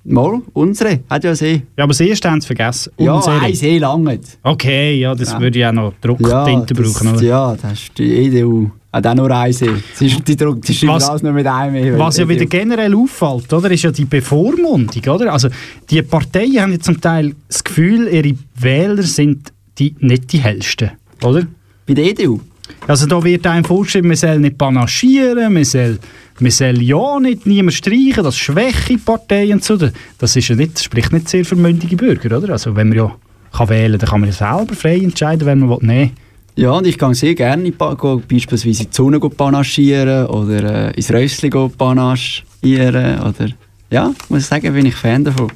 [0.06, 1.62] Mal, unsere, hat ja See.
[1.78, 2.92] Ja, aber das haben sie vergessen.
[2.98, 3.40] Ja, Unsere.
[3.40, 4.20] ein See lange.
[4.42, 5.40] Okay, ja, das Ja.
[5.40, 7.22] würde ich auch noch Drucktinte das, brauchen, oder?
[7.22, 8.70] Ja, das ist die EDU.
[8.94, 9.68] Hat auch nur ein See.
[9.94, 11.98] Sie, ist- die, Druck- die schreiben Was- alles nur mit einem.
[11.98, 14.88] Was ja wieder generell auffällt, oder, ist ja die Bevormundung.
[15.08, 15.32] Oder?
[15.32, 15.48] Also,
[15.90, 20.92] die Parteien haben ja zum Teil das Gefühl, ihre Wähler sind die, nicht die hellsten.
[21.24, 21.44] Oder?
[21.86, 22.38] Bei der EDU?
[22.86, 25.98] Also da wird einem vorgeschrieben, man soll nicht panaschieren, man soll,
[26.38, 29.76] man soll ja nicht niemand streichen, das schwäche Parteien und so.
[30.18, 32.50] Das, ist ja nicht, das spricht nicht sehr für mündige Bürger, oder?
[32.52, 33.16] Also wenn man ja
[33.52, 35.78] kann wählen kann, dann kann man ja selber frei entscheiden, wenn man will.
[35.82, 36.12] Nee.
[36.56, 40.96] Ja, und ich gehe sehr gerne go, beispielsweise in die Sonne go panaschieren oder äh,
[40.96, 43.20] ins Rössli panaschieren.
[43.20, 43.48] Oder,
[43.90, 45.50] ja, muss ich sagen, bin ich Fan davon.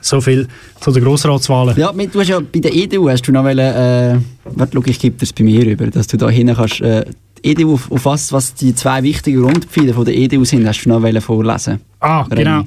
[0.00, 0.46] So viel
[0.80, 1.76] zu den Grossratswahlen.
[1.76, 4.82] Ja, mit, du hast ja bei der EDU hast du noch wollen, äh, warte, schau,
[4.86, 7.04] ich gebe es bei mir über, dass du da hinten kannst, äh,
[7.44, 10.84] die EDU, auf, auf was, was die zwei wichtigen Grundpfeiler von der EDU sind, hast
[10.84, 11.80] du noch wollen vorlesen.
[11.98, 12.36] Ah, Remy.
[12.36, 12.62] genau.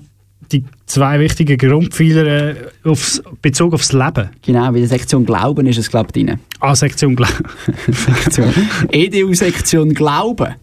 [0.52, 4.30] Die zwei wichtige Grundpfeiler äh, aufs, Bezug aufs Leben.
[4.42, 6.40] Genau, bei der Sektion Glauben ist es, glaube ich, drin.
[6.60, 7.30] Ah, Sektion Gla
[7.88, 8.54] Sektion.
[8.92, 10.56] EDU-Sektion Glauben.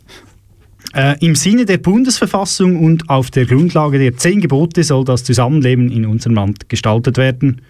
[0.95, 5.91] Äh, Im Sinne der Bundesverfassung und auf der Grundlage der zehn Gebote soll das Zusammenleben
[5.91, 7.61] in unserem Land gestaltet werden.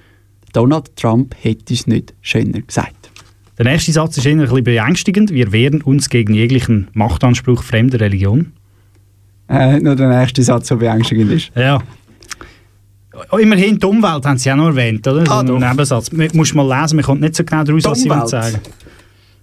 [0.53, 3.11] Donald Trump hätte es nicht schöner gesagt.
[3.59, 5.33] Der nächste Satz ist eher ein bisschen beängstigend.
[5.33, 8.53] Wir wehren uns gegen jeglichen Machtanspruch fremder Religion.
[9.49, 11.51] Äh, nur der nächste Satz, der beängstigend ist.
[11.57, 11.83] Ja.
[13.31, 15.25] Oh, Immerhin die Umwelt haben sie auch noch erwähnt, oder?
[15.27, 15.59] So Ah, doch.
[15.59, 16.13] Nebensatz.
[16.13, 18.59] Man muss mal lesen, man kommt nicht so genau daraus, was sie sagen.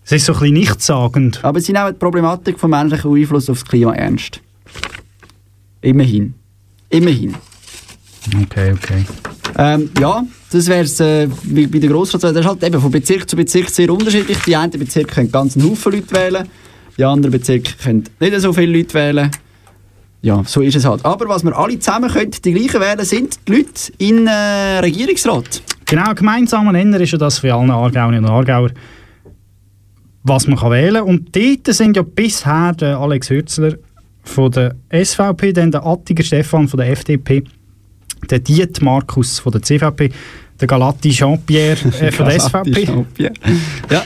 [0.03, 1.39] Es ist so ein bisschen nichtssagend.
[1.43, 4.39] Aber sie nehmen die Problematik vom menschlichen Einfluss aufs Klima ernst.
[5.81, 6.33] Immerhin.
[6.89, 7.35] Immerhin.
[8.43, 9.05] Okay, okay.
[9.57, 12.33] Ähm, ja, das wäre es äh, bei der Grossratswahl.
[12.33, 14.37] Das ist halt eben von Bezirk zu Bezirk sehr unterschiedlich.
[14.45, 16.47] Die einen Bezirke können ganz einen Haufen Leute wählen,
[16.97, 19.31] die anderen Bezirke können nicht so viele Leute wählen.
[20.25, 21.05] Ja, so ist es halt.
[21.05, 25.61] Aber was wir alle zusammen können, die gleichen wählen, sind die Leute in äh, Regierungsrat.
[25.85, 28.71] Genau, gemeinsamer Nenner ist ja das für alle Aargauerinnen und Aargauer,
[30.23, 31.03] was man kann wählen kann.
[31.03, 33.75] Und dort sind ja bisher der Alex Hürzler
[34.23, 37.43] von der SVP, dann der Attiger Stefan von der FDP,
[38.27, 40.09] der Diet Markus von der CVP,
[40.59, 43.05] der Galati Jean-Pierre äh, von der SVP.
[43.19, 44.03] Ja.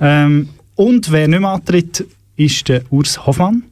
[0.00, 3.62] Ähm, und wer nicht mehr antritt, ist der Urs Hoffmann.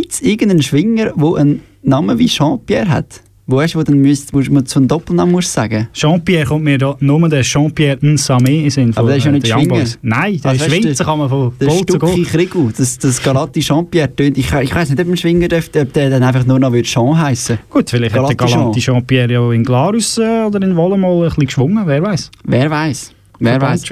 [0.00, 3.20] Gibt es irgendeinen Schwinger, der einen Namen wie Jean-Pierre hat?
[3.48, 5.88] Wo hast du, wo dann müsst, wo man so einen Doppelnamen muss sagen?
[5.92, 8.92] Jean-Pierre kommt mir da nur der Jean-Pierre Nsame in Sinn.
[8.94, 9.84] Aber der ist ja äh, nicht Schwinger.
[10.02, 12.22] Nein, der Also du, sich einmal von Der zu Stucki.
[12.22, 14.38] Krigu, das, das Galati Jean-Pierre tönt.
[14.38, 17.18] Ich, ich weiß nicht, ob ein Schwinger dürfte, ob der dann einfach nur noch Jean
[17.18, 21.10] heißen Gut, vielleicht hat der Galati Jean-Pierre ja in Glarus äh, oder in Wolle mal
[21.10, 22.30] ein bisschen geschwungen, wer weiß.
[22.44, 23.12] Wer weiß?
[23.40, 23.82] Wer weiß?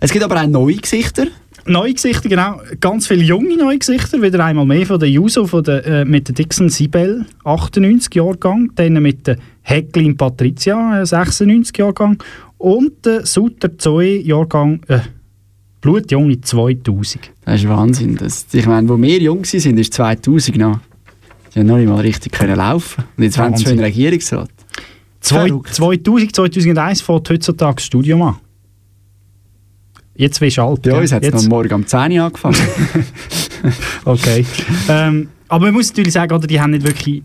[0.00, 1.28] Es gibt aber auch neue Gesichter.
[1.68, 2.60] Neue Gesichter, genau.
[2.80, 4.22] Ganz viele junge neue Gesichter.
[4.22, 8.72] Wieder einmal mehr von der Juso von der, äh, mit der Dixon Sibel, 98 Jahrgang.
[8.74, 12.22] Dann mit der Hecklin Patricia, äh, 96 Jahrgang.
[12.56, 15.00] Und der Sutter Zoe, Jahrgang äh,
[15.80, 17.30] Blutjunge 2000.
[17.44, 18.16] Das ist Wahnsinn.
[18.16, 20.80] Das, ich meine, wo wir jung waren, ist 2000 noch.
[21.54, 23.04] Die haben noch nicht mal richtig können laufen.
[23.16, 24.50] Und jetzt wollen sie schon in den Regierungsrat.
[25.20, 25.74] Zwei, Verrückt.
[25.74, 28.36] 2000, 2001 fängt heutzutage das Studium an.
[30.18, 30.82] Jetzt wirst du alt.
[30.82, 30.94] Gell?
[30.94, 32.56] uns hat es noch morgen um 10 Uhr angefangen.
[34.04, 34.46] Okay.
[34.88, 37.22] ähm, aber man muss natürlich sagen, oder, die haben nicht wirklich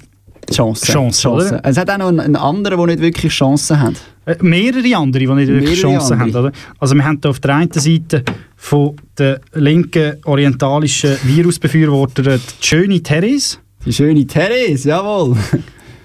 [0.51, 0.91] Chancen.
[0.91, 1.61] Chancen, oder?
[1.63, 3.93] Es hat auch noch einen, einen anderen, der nicht wirklich Chancen hat.
[4.25, 6.27] Äh, mehrere andere, die nicht wirklich Mehrere Chancen haben.
[6.27, 6.43] andere.
[6.47, 6.51] Oder?
[6.79, 8.23] Also wir haben hier auf der einen Seite
[8.55, 13.57] von der linken orientalischen Virusbefürworter die schöne Therese.
[13.85, 15.37] Die schöne Therese, jawohl.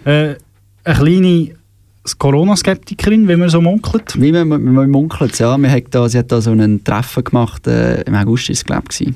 [0.04, 0.36] Äh,
[0.84, 1.50] eine kleine
[2.16, 4.14] Corona-Skeptikerin, wie man so munkelt.
[4.18, 5.58] Wie man, man, munkelt ja.
[5.58, 8.64] Wir hat da, sie hat da so einen Treffen gemacht, äh, im August ist es,
[8.64, 9.12] glaube ich.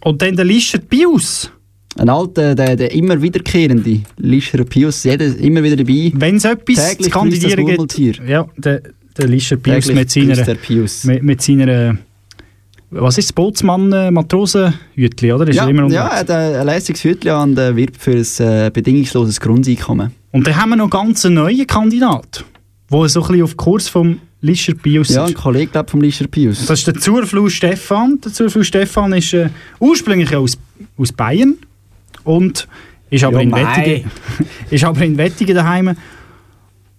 [0.00, 1.50] Und dann der Lischert Pius.
[1.96, 6.12] Ein alter, der, der immer wiederkehrende Lischer Pius, jeder immer wieder dabei.
[6.14, 8.82] Wenn es etwas zu Täglich kandidieren grüßt das gibt, ja, der,
[9.16, 11.04] der Lischert Pius Täglich mit seiner, Pius.
[11.04, 11.96] mit, mit seiner
[12.94, 15.48] was ist das, Bootsmann, äh, Matrosenhütli, oder?
[15.48, 18.70] Ist ja, er immer ja, er hat ein an und äh, wirbt für ein äh,
[18.70, 20.12] bedingungsloses Grundeinkommen.
[20.32, 22.44] Und dann haben wir noch ganz einen neuen Kandidat,
[22.90, 25.34] der so ein bisschen auf Kurs vom Lischer Pius Ja, ein.
[25.34, 26.66] Kollege glaub, vom Lischer Pius.
[26.66, 28.20] Das ist der Zurfluh Stefan.
[28.22, 29.48] Der Zurfluh Stefan ist äh,
[29.80, 30.58] ursprünglich aus,
[30.98, 31.56] aus Bayern
[32.24, 32.68] und
[33.10, 33.52] ist aber, Ja, in.
[33.52, 34.10] Wettigen,
[34.70, 35.96] ist aber in Wettigen daheim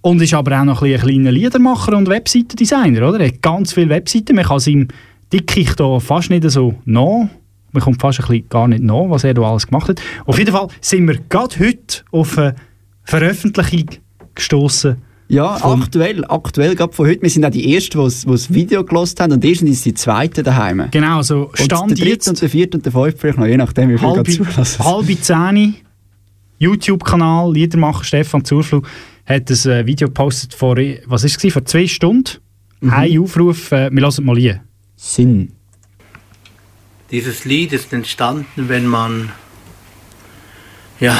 [0.01, 3.09] und ist aber auch noch ein, bisschen ein kleiner Liedermacher und Webseitendesigner.
[3.09, 3.19] Oder?
[3.21, 4.35] Er hat ganz viele Webseiten.
[4.35, 4.59] Man kann
[5.31, 7.27] seinem Dickicht da fast nicht so nach.
[7.71, 10.01] Man kommt fast ein bisschen gar nicht nach, was er da alles gemacht hat.
[10.25, 12.55] Auf jeden Fall sind wir gerade heute auf eine
[13.03, 13.89] Veröffentlichung
[14.33, 14.97] gestoßen.
[15.27, 17.23] Ja, aktuell, aktuell gerade von heute.
[17.23, 20.43] Wir sind auch die Ersten, die das Video gelost haben und die sind die Zweiten
[20.43, 20.85] daheim.
[20.91, 23.47] Genau, so Und Stand der dritte jetzt und der vierte und der fünfte vielleicht noch,
[23.47, 24.85] je nachdem, wie viel halbe, zulassen.
[24.85, 25.73] halbe Zehni,
[26.59, 28.87] YouTube-Kanal, Liedermacher Stefan Zurflug,
[29.25, 32.37] hat ein äh, Video gepostet vor, was ist es, vor zwei Stunden.
[32.81, 32.89] Mhm.
[32.91, 34.61] Ein Aufruf, äh, wir lassen mal hier.
[34.95, 35.51] Sinn.
[37.11, 39.31] Dieses Lied ist entstanden, wenn man,
[40.99, 41.17] ja,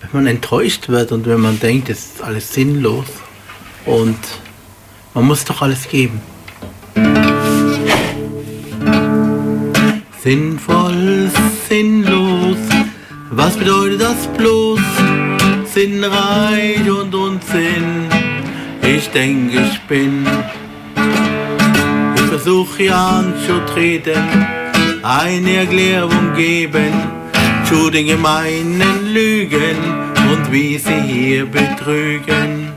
[0.00, 3.06] wenn man enttäuscht wird und wenn man denkt, es ist alles sinnlos
[3.86, 4.18] und
[5.14, 6.20] man muss doch alles geben.
[10.22, 11.30] Sinnvoll,
[11.68, 12.58] sinnlos,
[13.30, 14.80] was bedeutet das bloß?
[15.72, 18.08] Sinnreich und Unsinn,
[18.82, 20.26] ich denke, ich bin.
[22.34, 24.20] Ich versuche ja anzutreten,
[25.04, 26.92] eine Erklärung geben
[27.64, 29.76] zu den gemeinen Lügen
[30.32, 32.72] und wie sie hier betrügen.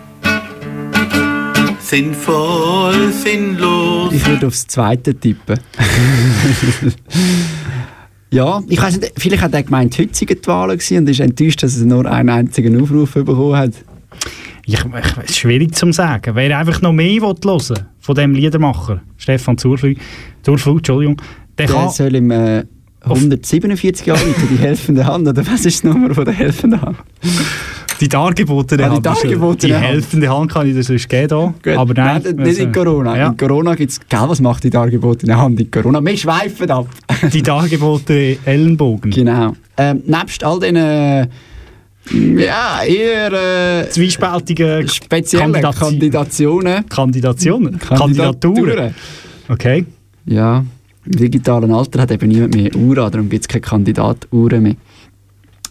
[1.79, 4.13] Sinnvoll, sinnlos.
[4.13, 5.59] Ich würde aufs zweite tippen.
[8.29, 11.19] ja, ich weiß nicht, vielleicht hat er gemeint, heute seien die Wahlen gewesen und ist
[11.19, 13.71] enttäuscht, dass er nur einen einzigen Aufruf bekommen hat.
[14.67, 14.83] Ich, ich,
[15.23, 16.35] es ist schwierig zu sagen.
[16.35, 19.97] Wer einfach noch mehr will hören von dem Liedermacher, Stefan Zurflug,
[20.41, 21.17] Zurflug Entschuldigung,
[21.57, 21.89] der Der kann...
[21.89, 22.63] soll im äh,
[23.01, 26.95] 147 Jahre die helfende Hand, oder was ist die Nummer von der helfenden Hand?
[27.99, 29.05] Die dargebotene Ah, die Hand.
[29.05, 29.85] dargebotene Die Hand.
[29.87, 31.53] helfende Hand kann ich dir sonst geben.
[31.61, 33.17] Gut, Aber nein, nein, nicht in also, Corona.
[33.17, 33.27] Ja.
[33.27, 35.99] In Corona gibt es, gell, was macht die dargebotene Hand in Corona?
[36.05, 36.87] Wir schweifen ab.
[37.33, 39.11] Die dargebotene Ellenbogen.
[39.11, 39.53] Genau.
[39.75, 41.27] Ähm, nebst all diesen, äh,
[42.11, 43.33] ja, eher
[43.85, 46.87] äh, Zwiespältige speziellen Kandidati- Kandidationen.
[46.89, 47.79] Kandidation?
[47.79, 48.93] Kandidaturen?
[49.49, 49.85] Okay.
[50.25, 50.65] Ja,
[51.05, 54.75] im digitalen Alter hat eben niemand mehr Uhren, darum gibt es keine Kandidatuhren mehr.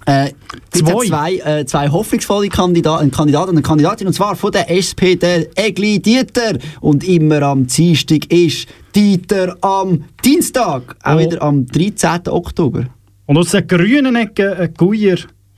[0.09, 0.31] Äh,
[0.71, 1.07] Zwei.
[1.07, 5.17] zwei, äh, zwei hoffnungsvolle Kandidaten, einen Kandidaten und eine Kandidatin, und zwar von der SP,
[5.17, 6.59] der Egli Dieter.
[6.81, 11.19] Und immer am Dienstag ist Dieter am Dienstag, auch Oh.
[11.19, 12.29] wieder am 13.
[12.29, 12.85] Oktober.
[13.27, 15.17] Und aus der grünen Ecke äh, Guier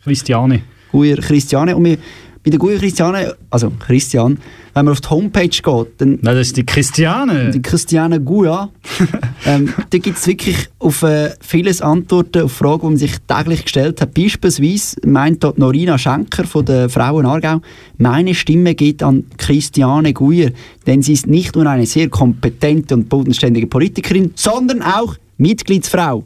[0.09, 0.63] Christiane.
[0.91, 1.77] Guier Christiane.
[1.77, 1.99] Und wir,
[2.43, 4.39] bei der Guier Christiane, also Christian,
[4.73, 7.51] wenn man auf die Homepage geht, dann Nein, das ist die Christiane.
[7.51, 8.71] die Christiane Guia,
[9.47, 13.65] ähm, da gibt es wirklich auf äh, vieles Antworten auf Fragen, die man sich täglich
[13.65, 14.15] gestellt hat.
[14.15, 17.61] Beispielsweise meint dort Norina Schenker von der Frauen Aargau,
[17.99, 20.53] meine Stimme geht an Christiane Guier,
[20.87, 26.25] denn sie ist nicht nur eine sehr kompetente und bodenständige Politikerin, sondern auch Mitgliedsfrau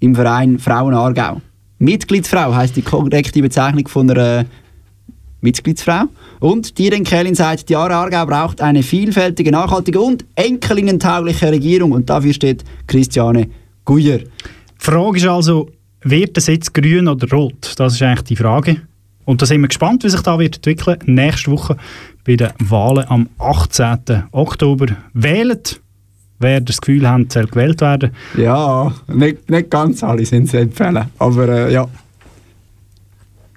[0.00, 1.40] im Verein Frauen Aargau.
[1.78, 4.44] Mitgliedsfrau heißt die korrekte Bezeichnung von einer
[5.40, 6.04] Mitgliedsfrau.
[6.40, 11.92] Und die Kelin sagt, die Aargau braucht eine vielfältige, nachhaltige und enkelinentaugliche Regierung.
[11.92, 13.48] Und dafür steht Christiane
[13.84, 14.18] Guyer.
[14.18, 14.26] Die
[14.78, 15.70] Frage ist also,
[16.02, 17.74] wird das jetzt grün oder rot?
[17.76, 18.82] Das ist eigentlich die Frage.
[19.24, 20.98] Und da sind wir gespannt, wie sich da wird entwickeln.
[21.04, 21.76] Nächste Woche
[22.24, 24.24] bei den Wahlen am 18.
[24.32, 24.86] Oktober.
[25.12, 25.80] Wählt,
[26.40, 28.10] wer das Gefühl hat, soll gewählt werden.
[28.36, 31.04] Ja, nicht, nicht ganz alle sind zu empfehlen.
[31.18, 31.86] Aber äh, ja,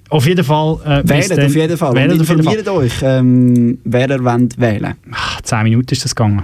[0.09, 0.77] Auf jeden Fall.
[0.83, 1.93] Äh, dann- auf jeden Fall.
[1.95, 2.37] Wählt und Fall.
[2.39, 6.43] informiert euch, ähm, wer ihr wollt wählen Ach, 10 Minuten ist das gegangen.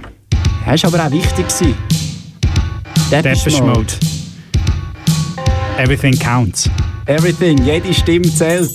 [0.66, 1.46] Das war aber auch wichtig.
[3.10, 3.86] Depeche Mode.
[5.78, 6.68] Everything counts.
[7.06, 8.74] Everything, jede Stimme zählt.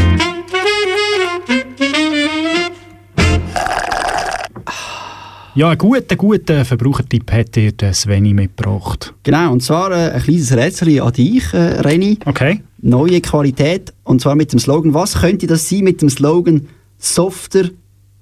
[5.53, 9.13] Ja, einen guten, guten Verbrauchertipp hat dir Sveni mitgebracht.
[9.23, 12.17] Genau, und zwar äh, ein kleines Rätsel an dich, äh, Reni.
[12.23, 12.61] Okay.
[12.81, 17.65] Neue Qualität, und zwar mit dem Slogan, was könnte das sein mit dem Slogan softer,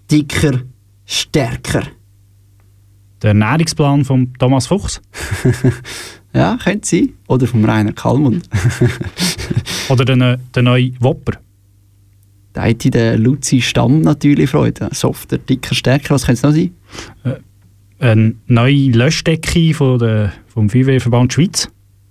[0.09, 0.61] dicker,
[1.05, 1.83] stärker?
[3.21, 5.01] Der Ernährungsplan von Thomas Fuchs.
[6.31, 7.13] Ja, könnte sein.
[7.27, 8.47] Oder vom Rainer Kallmund.
[9.89, 11.39] Oder der, der neue Wopper.
[12.59, 14.89] Da hätte der Luzi Stamm natürlich Freude.
[14.91, 16.73] Softer, dicker, stärker, was könnte es noch sein?
[17.99, 21.69] Eine neue Löschdecke von der, vom Feuerwehrverband Schweiz.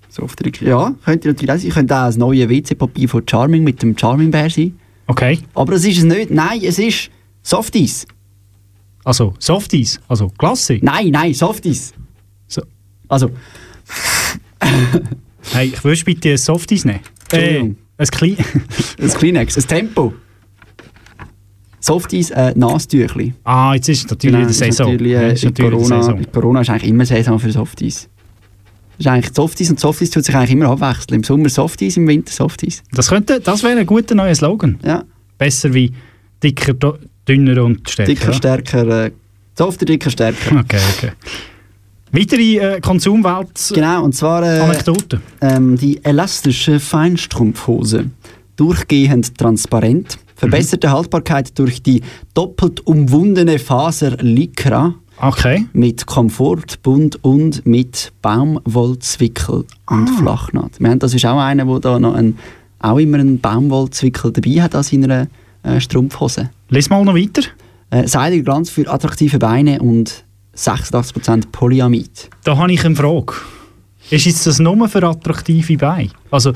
[0.08, 1.70] Softer, ja, könnte natürlich auch sein.
[1.70, 4.72] Könnte auch das neue WC-Papier von Charming mit dem Charming-Bär sein.
[5.06, 5.38] Okay.
[5.52, 6.30] Aber es ist es nicht.
[6.30, 7.10] Nein, es ist
[7.42, 8.06] Softies.
[9.04, 10.78] Also Softies, also Klasse.
[10.80, 11.92] Nein, nein, Softies.
[12.46, 12.62] So.
[13.06, 13.30] Also,
[15.52, 17.00] Hey, ich würde bitte ein Softies nehmen.
[17.32, 17.58] Äh,
[17.98, 18.36] ein Klein.
[18.98, 20.14] ein Kleenex, ein Tempo.
[21.80, 23.34] Softies, äh, Nastüchli.
[23.44, 24.92] ah, jetzt ist natürlich Genau, ist Saison.
[24.92, 26.26] Natürlich, Ja, äh, ist natürlich Corona, Saison.
[26.32, 28.08] Corona ist eigentlich immer Saison für Softies.
[28.96, 31.16] Das ist eigentlich Softies und Softies tut sich eigentlich immer abwechseln.
[31.20, 32.82] Im Sommer Softies, im Winter Softies.
[32.92, 34.78] Das, könnte, das wäre ein guter neuer Slogan.
[34.84, 35.04] Ja.
[35.38, 35.92] Besser wie
[36.42, 36.74] dicker,
[37.28, 38.12] dünner und stärker.
[38.12, 39.10] Dicker, stärker, äh,
[39.56, 40.56] softer, dicker, stärker.
[40.60, 41.10] Okay, okay.
[42.10, 45.20] Weitere äh, Konsumwelt Genau, und zwar äh, Anekdoten.
[45.42, 48.06] ähm, die elastische Feinstrumpfhose.
[48.56, 54.94] Durchgehend transparent, verbesserte Haltbarkeit durch die doppelt umwundene Faser Lycra.
[55.20, 55.66] Okay.
[55.72, 60.78] Mit Komfortbund und mit Baumwollzwickel und Flachnaht.
[60.78, 62.38] Wir haben, das ist auch einer, der da noch ein,
[62.78, 65.26] auch immer einen Baumwollzwickel dabei hat an seiner
[65.64, 66.50] äh, Strumpfhose.
[66.68, 67.42] Lies mal noch weiter.
[67.90, 70.24] Äh, seidiger Glanz für attraktive Beine und
[70.56, 72.30] 86% Polyamid.
[72.44, 73.34] Da habe ich eine Frage.
[74.10, 76.10] Ist jetzt das nur für attraktive Beine?
[76.30, 76.52] Also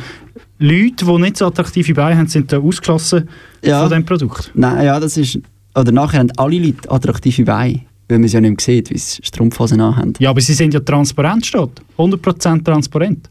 [0.63, 3.29] Leute, die nicht so attraktive Beine haben, sind da ausgeschlossen
[3.65, 3.81] Ja.
[3.81, 4.51] von diesem Produkt?
[4.55, 5.39] Nein, ja, das ist.
[5.75, 8.99] Oder nachher haben alle Leute attraktive Beine, weil man es ja nicht mehr sieht, wie
[8.99, 10.13] sie Strumpfhosen anhaben.
[10.19, 11.71] Ja, aber sie sind ja transparent, steht.
[11.99, 13.31] 100% transparent.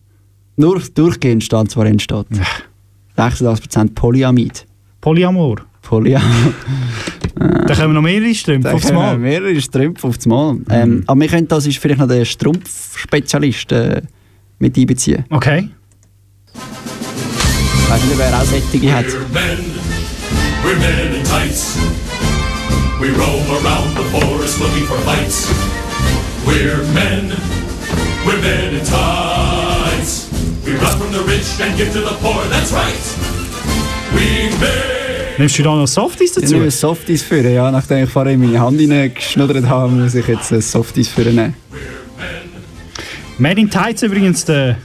[0.58, 2.26] Nur durchgehend transparent steht.
[3.18, 4.66] 86% Polyamid.
[5.00, 5.58] Polyamor.
[5.82, 6.54] Polyamid.
[7.68, 9.18] Da kommen noch mehrere Strümpfe Da aufs Mal.
[9.18, 10.58] Mehrere Strümpfe aufs Mal.
[10.70, 14.02] Ähm, aber wir können das ist vielleicht noch der Strumpfspezialist äh,
[14.60, 15.26] mit einbeziehen.
[15.30, 15.70] Okay.
[17.94, 19.06] Ich weiß nicht, wer auch Sättige hat.
[19.34, 19.60] Men,
[20.64, 21.76] we're men in tights.
[23.02, 25.50] We roam around the forest looking for fights.
[26.46, 27.34] We're men,
[28.26, 30.30] we're men in tights.
[30.64, 32.96] We run from the rich and give to the poor, that's right.
[34.14, 35.38] We men.
[35.38, 36.54] Nimmst du da noch Softies Ich dazu?
[36.54, 37.70] nehme Softies für, ja.
[37.72, 41.56] Nachdem ich vorher meine Hand reingeschnuddert habe, muss ich jetzt ein Softies für nehmen.
[43.38, 44.78] Made in Tights übrigens der,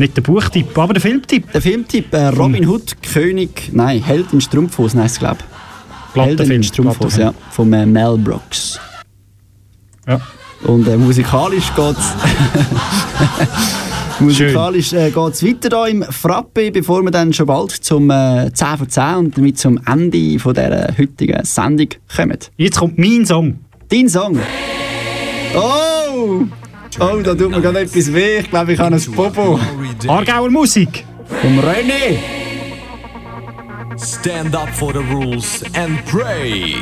[0.00, 1.52] nicht der Buchtipp, aber der Filmtipp.
[1.52, 6.12] Der Filmtipp äh, Robin Hood, König, nein, Held in es, glaube ich.
[6.14, 7.34] Glatter Held in glatter ja.
[7.50, 8.80] Von äh, Mel Brooks.
[10.08, 10.20] Ja.
[10.64, 12.14] Und äh, musikalisch geht es
[14.20, 18.78] musikalisch, äh, geht's weiter da im Frappe, bevor wir dann schon bald zum äh, 10
[18.78, 22.38] von 10 und damit zum Ende von dieser heutigen Sendung kommen.
[22.56, 23.60] Jetzt kommt mein Song.
[23.88, 24.38] Dein Song?
[25.54, 26.46] Oh!
[26.98, 28.40] Oh, da tut mir gerade etwas weh.
[28.40, 29.60] Ich glaube, ich habe ein Popo.
[30.08, 31.04] Aargauer Musik.
[31.40, 32.18] Vom René.
[33.96, 36.74] Stand up for the rules and pray.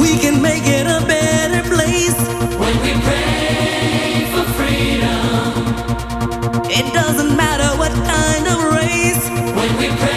[0.00, 2.16] We can make it a better place
[2.58, 5.64] when we pray for freedom.
[6.70, 10.11] It doesn't matter what kind of race when we pray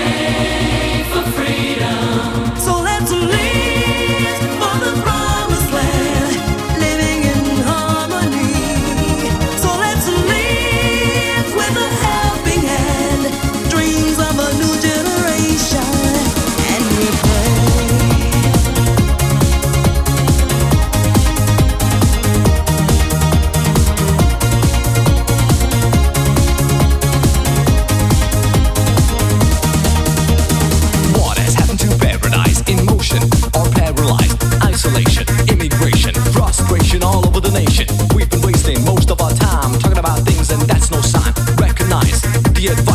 [36.76, 37.88] frustration all over the nation.
[38.16, 41.34] We've been wasting most of our time talking about things, and that's no sign.
[41.58, 42.22] Recognize
[42.54, 42.95] the advice,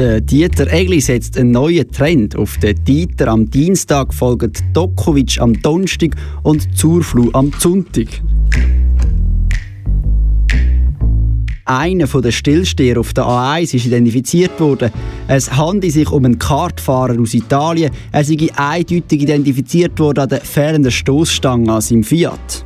[0.00, 2.34] Der Dieter Egli setzt einen neuen Trend.
[2.34, 8.06] Auf den Dieter am Dienstag folgen Dokovic am Donnerstag und Zurflu am Sonntag.
[11.66, 14.90] Einer der Stillsteher auf der A1 ist identifiziert worden.
[15.28, 17.90] Es handelt sich um einen Kartfahrer aus Italien.
[18.10, 22.64] Er sei eindeutig identifiziert worden an der fehlenden Stoßstange an seinem Fiat.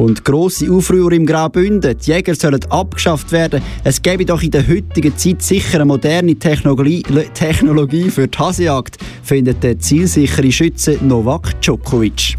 [0.00, 1.94] Und grosse Aufruhr im Graubünden.
[1.98, 3.60] Die Jäger sollen abgeschafft werden.
[3.84, 7.02] Es gäbe doch in der heutigen Zeit sicher eine moderne Technologie,
[7.34, 12.38] Technologie für die Hasejagd, findet der zielsichere Schütze Novak Djokovic.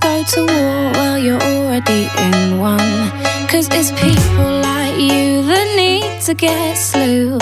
[0.00, 0.92] Go to war?
[0.92, 3.10] Well, you're already in one.
[3.48, 7.38] Cause it's people like you that need to get slew.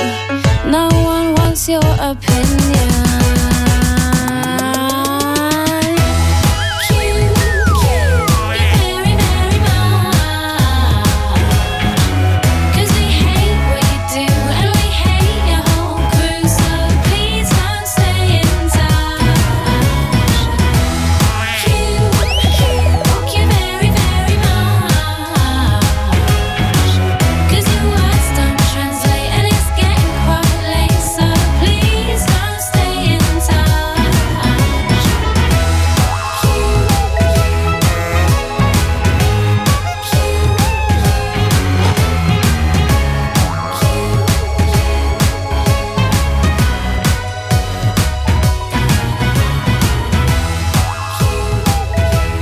[0.70, 2.94] No one wants your opinion.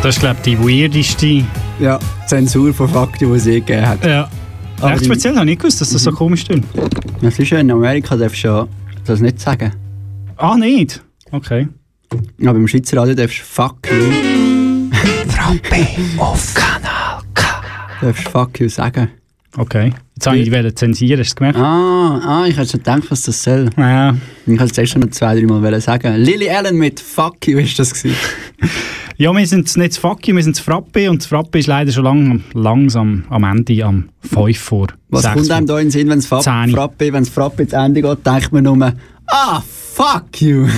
[0.03, 1.45] Das ist, glaube ich, die weirdeste.
[1.79, 1.97] Ja,
[2.27, 4.05] Zensur von Fakten, die es je gegeben hat.
[4.05, 4.29] Ja.
[4.81, 6.65] Aber Echt speziell, habe ich nicht gewusst, dass das so komisch ist.
[7.21, 8.69] Das ist ja in Amerika, darfst du ja
[9.05, 9.73] das nicht sagen.
[10.39, 11.01] Ah, nicht?
[11.31, 11.69] Okay.
[12.41, 14.91] Aber im Schweizer Radio darfst du Fuck you.
[15.29, 15.87] Frappe
[16.19, 17.23] auf Kanal
[18.01, 19.09] Darfst Fuck you sagen.
[19.57, 19.93] Okay.
[20.17, 21.59] Jetzt habe ich die zensieren, hast du gemerkt?
[21.61, 23.71] Ah, ah, ich hätte schon gedacht, was das soll.
[23.77, 24.17] Ja.
[24.47, 26.17] Ich wollte es erst schon noch zwei, drei Mal wollen sagen.
[26.17, 28.17] Lily Allen mit Fuck you ist das gewesen.
[29.23, 31.93] Ja, wir sind nicht das Fucky, wir sind das Frappe und das Frappe ist leider
[31.93, 34.89] schon lang, langsam am Ende, am 5 vor.
[35.11, 38.27] Was kommt einem da in den Sinn, wenn es Frappe, wenn's Frappe ins Ende geht,
[38.27, 38.93] denkt man nur,
[39.29, 40.67] ah, fuck you.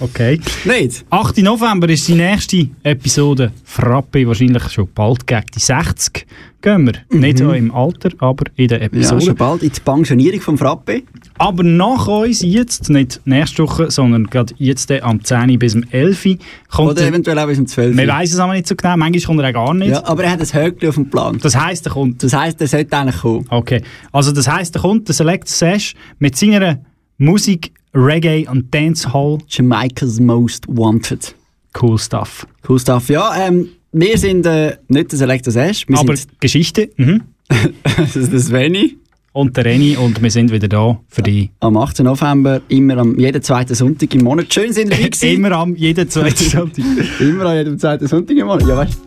[0.00, 0.40] Okay.
[0.64, 1.04] Nicht?
[1.08, 1.38] 8.
[1.38, 6.26] November ist die nächste Episode Frappe, wahrscheinlich schon bald gegen die 60
[6.64, 6.94] gehen wir.
[7.20, 8.82] Nicht so im Alter, aber in der Mhm.
[8.82, 9.20] Ja, Episode.
[9.26, 11.02] schon bald in die Pensionierung vom Frappe.
[11.38, 15.58] Aber nach uns jetzt, nicht nächste Woche, sondern gerade jetzt am 10.
[15.58, 16.38] bis am 11.
[16.70, 17.96] kommt Oder der- eventuell auch bis um 12.
[17.96, 19.90] Wir wissen es aber nicht so genau, manchmal kommt er auch gar nicht.
[19.90, 21.38] Ja, aber er hat ein Höckchen auf dem Plan.
[21.42, 22.22] Das heisst, er kommt.
[22.22, 23.46] Das heisst, er sollte eigentlich kommen.
[23.50, 26.78] Okay, also das heisst, er kommt, der Select Sash mit seiner
[27.18, 29.38] Musik, Reggae und Dancehall.
[29.48, 31.34] Jamaica's Most Wanted.
[31.80, 32.46] Cool Stuff.
[32.68, 33.08] Cool Stuff.
[33.08, 36.90] Ja, ähm, wir sind äh, nicht das Electros Ash, wir Aber sind Geschichte.
[36.96, 37.22] Mhm.
[37.96, 38.96] das, ist das Sveni.
[39.32, 41.50] Und der Reni und wir sind wieder da für dich.
[41.58, 42.04] Am 18.
[42.04, 44.52] November, immer am jeden zweiten Sonntag im Monat.
[44.52, 45.36] Schön sind wir gewesen.
[45.36, 46.84] Immer am jeden zweiten Sonntag.
[47.20, 48.66] immer an jedem zweiten Sonntag im Monat.
[48.66, 48.98] Ja, weißt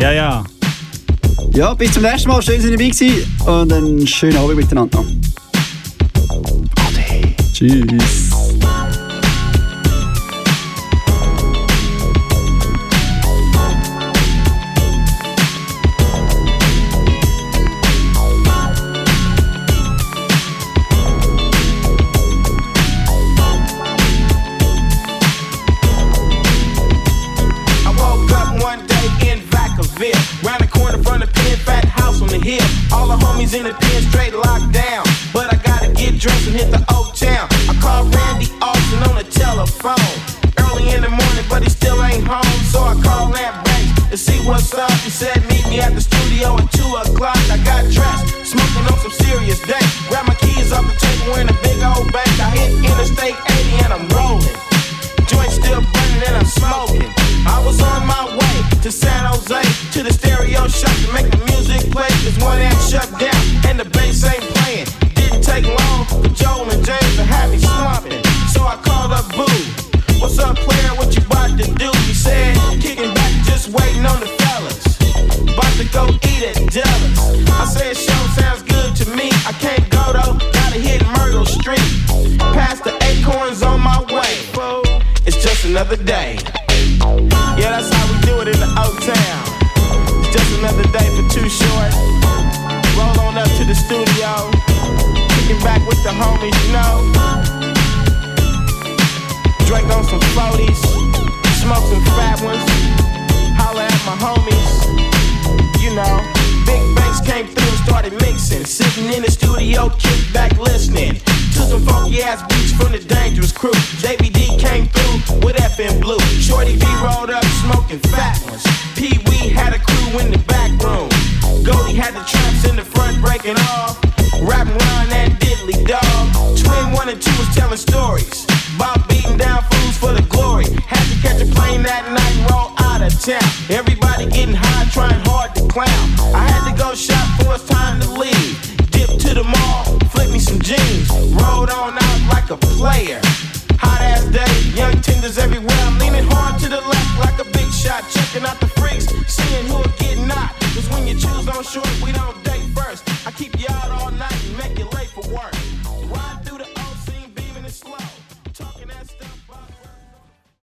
[0.00, 0.44] Ja, ja.
[1.54, 2.40] Ja, bis zum nächsten Mal.
[2.42, 3.46] Schön sind wir dabei gewesen.
[3.46, 5.04] Und einen schönen Abend miteinander.
[6.28, 7.34] Ade.
[7.52, 8.31] Tschüss.
[32.40, 32.92] House on.
[32.92, 36.56] All the homies in the pen straight locked down, but I gotta get dressed and
[36.56, 37.48] hit the Oak Town.
[37.68, 40.12] I called Randy Austin on the telephone
[40.58, 42.58] early in the morning, but he still ain't home.
[42.72, 44.90] So I called Lamp Banks to see what's up.
[45.04, 47.36] He said meet me at the studio at two o'clock.
[47.50, 48.56] I got dressed,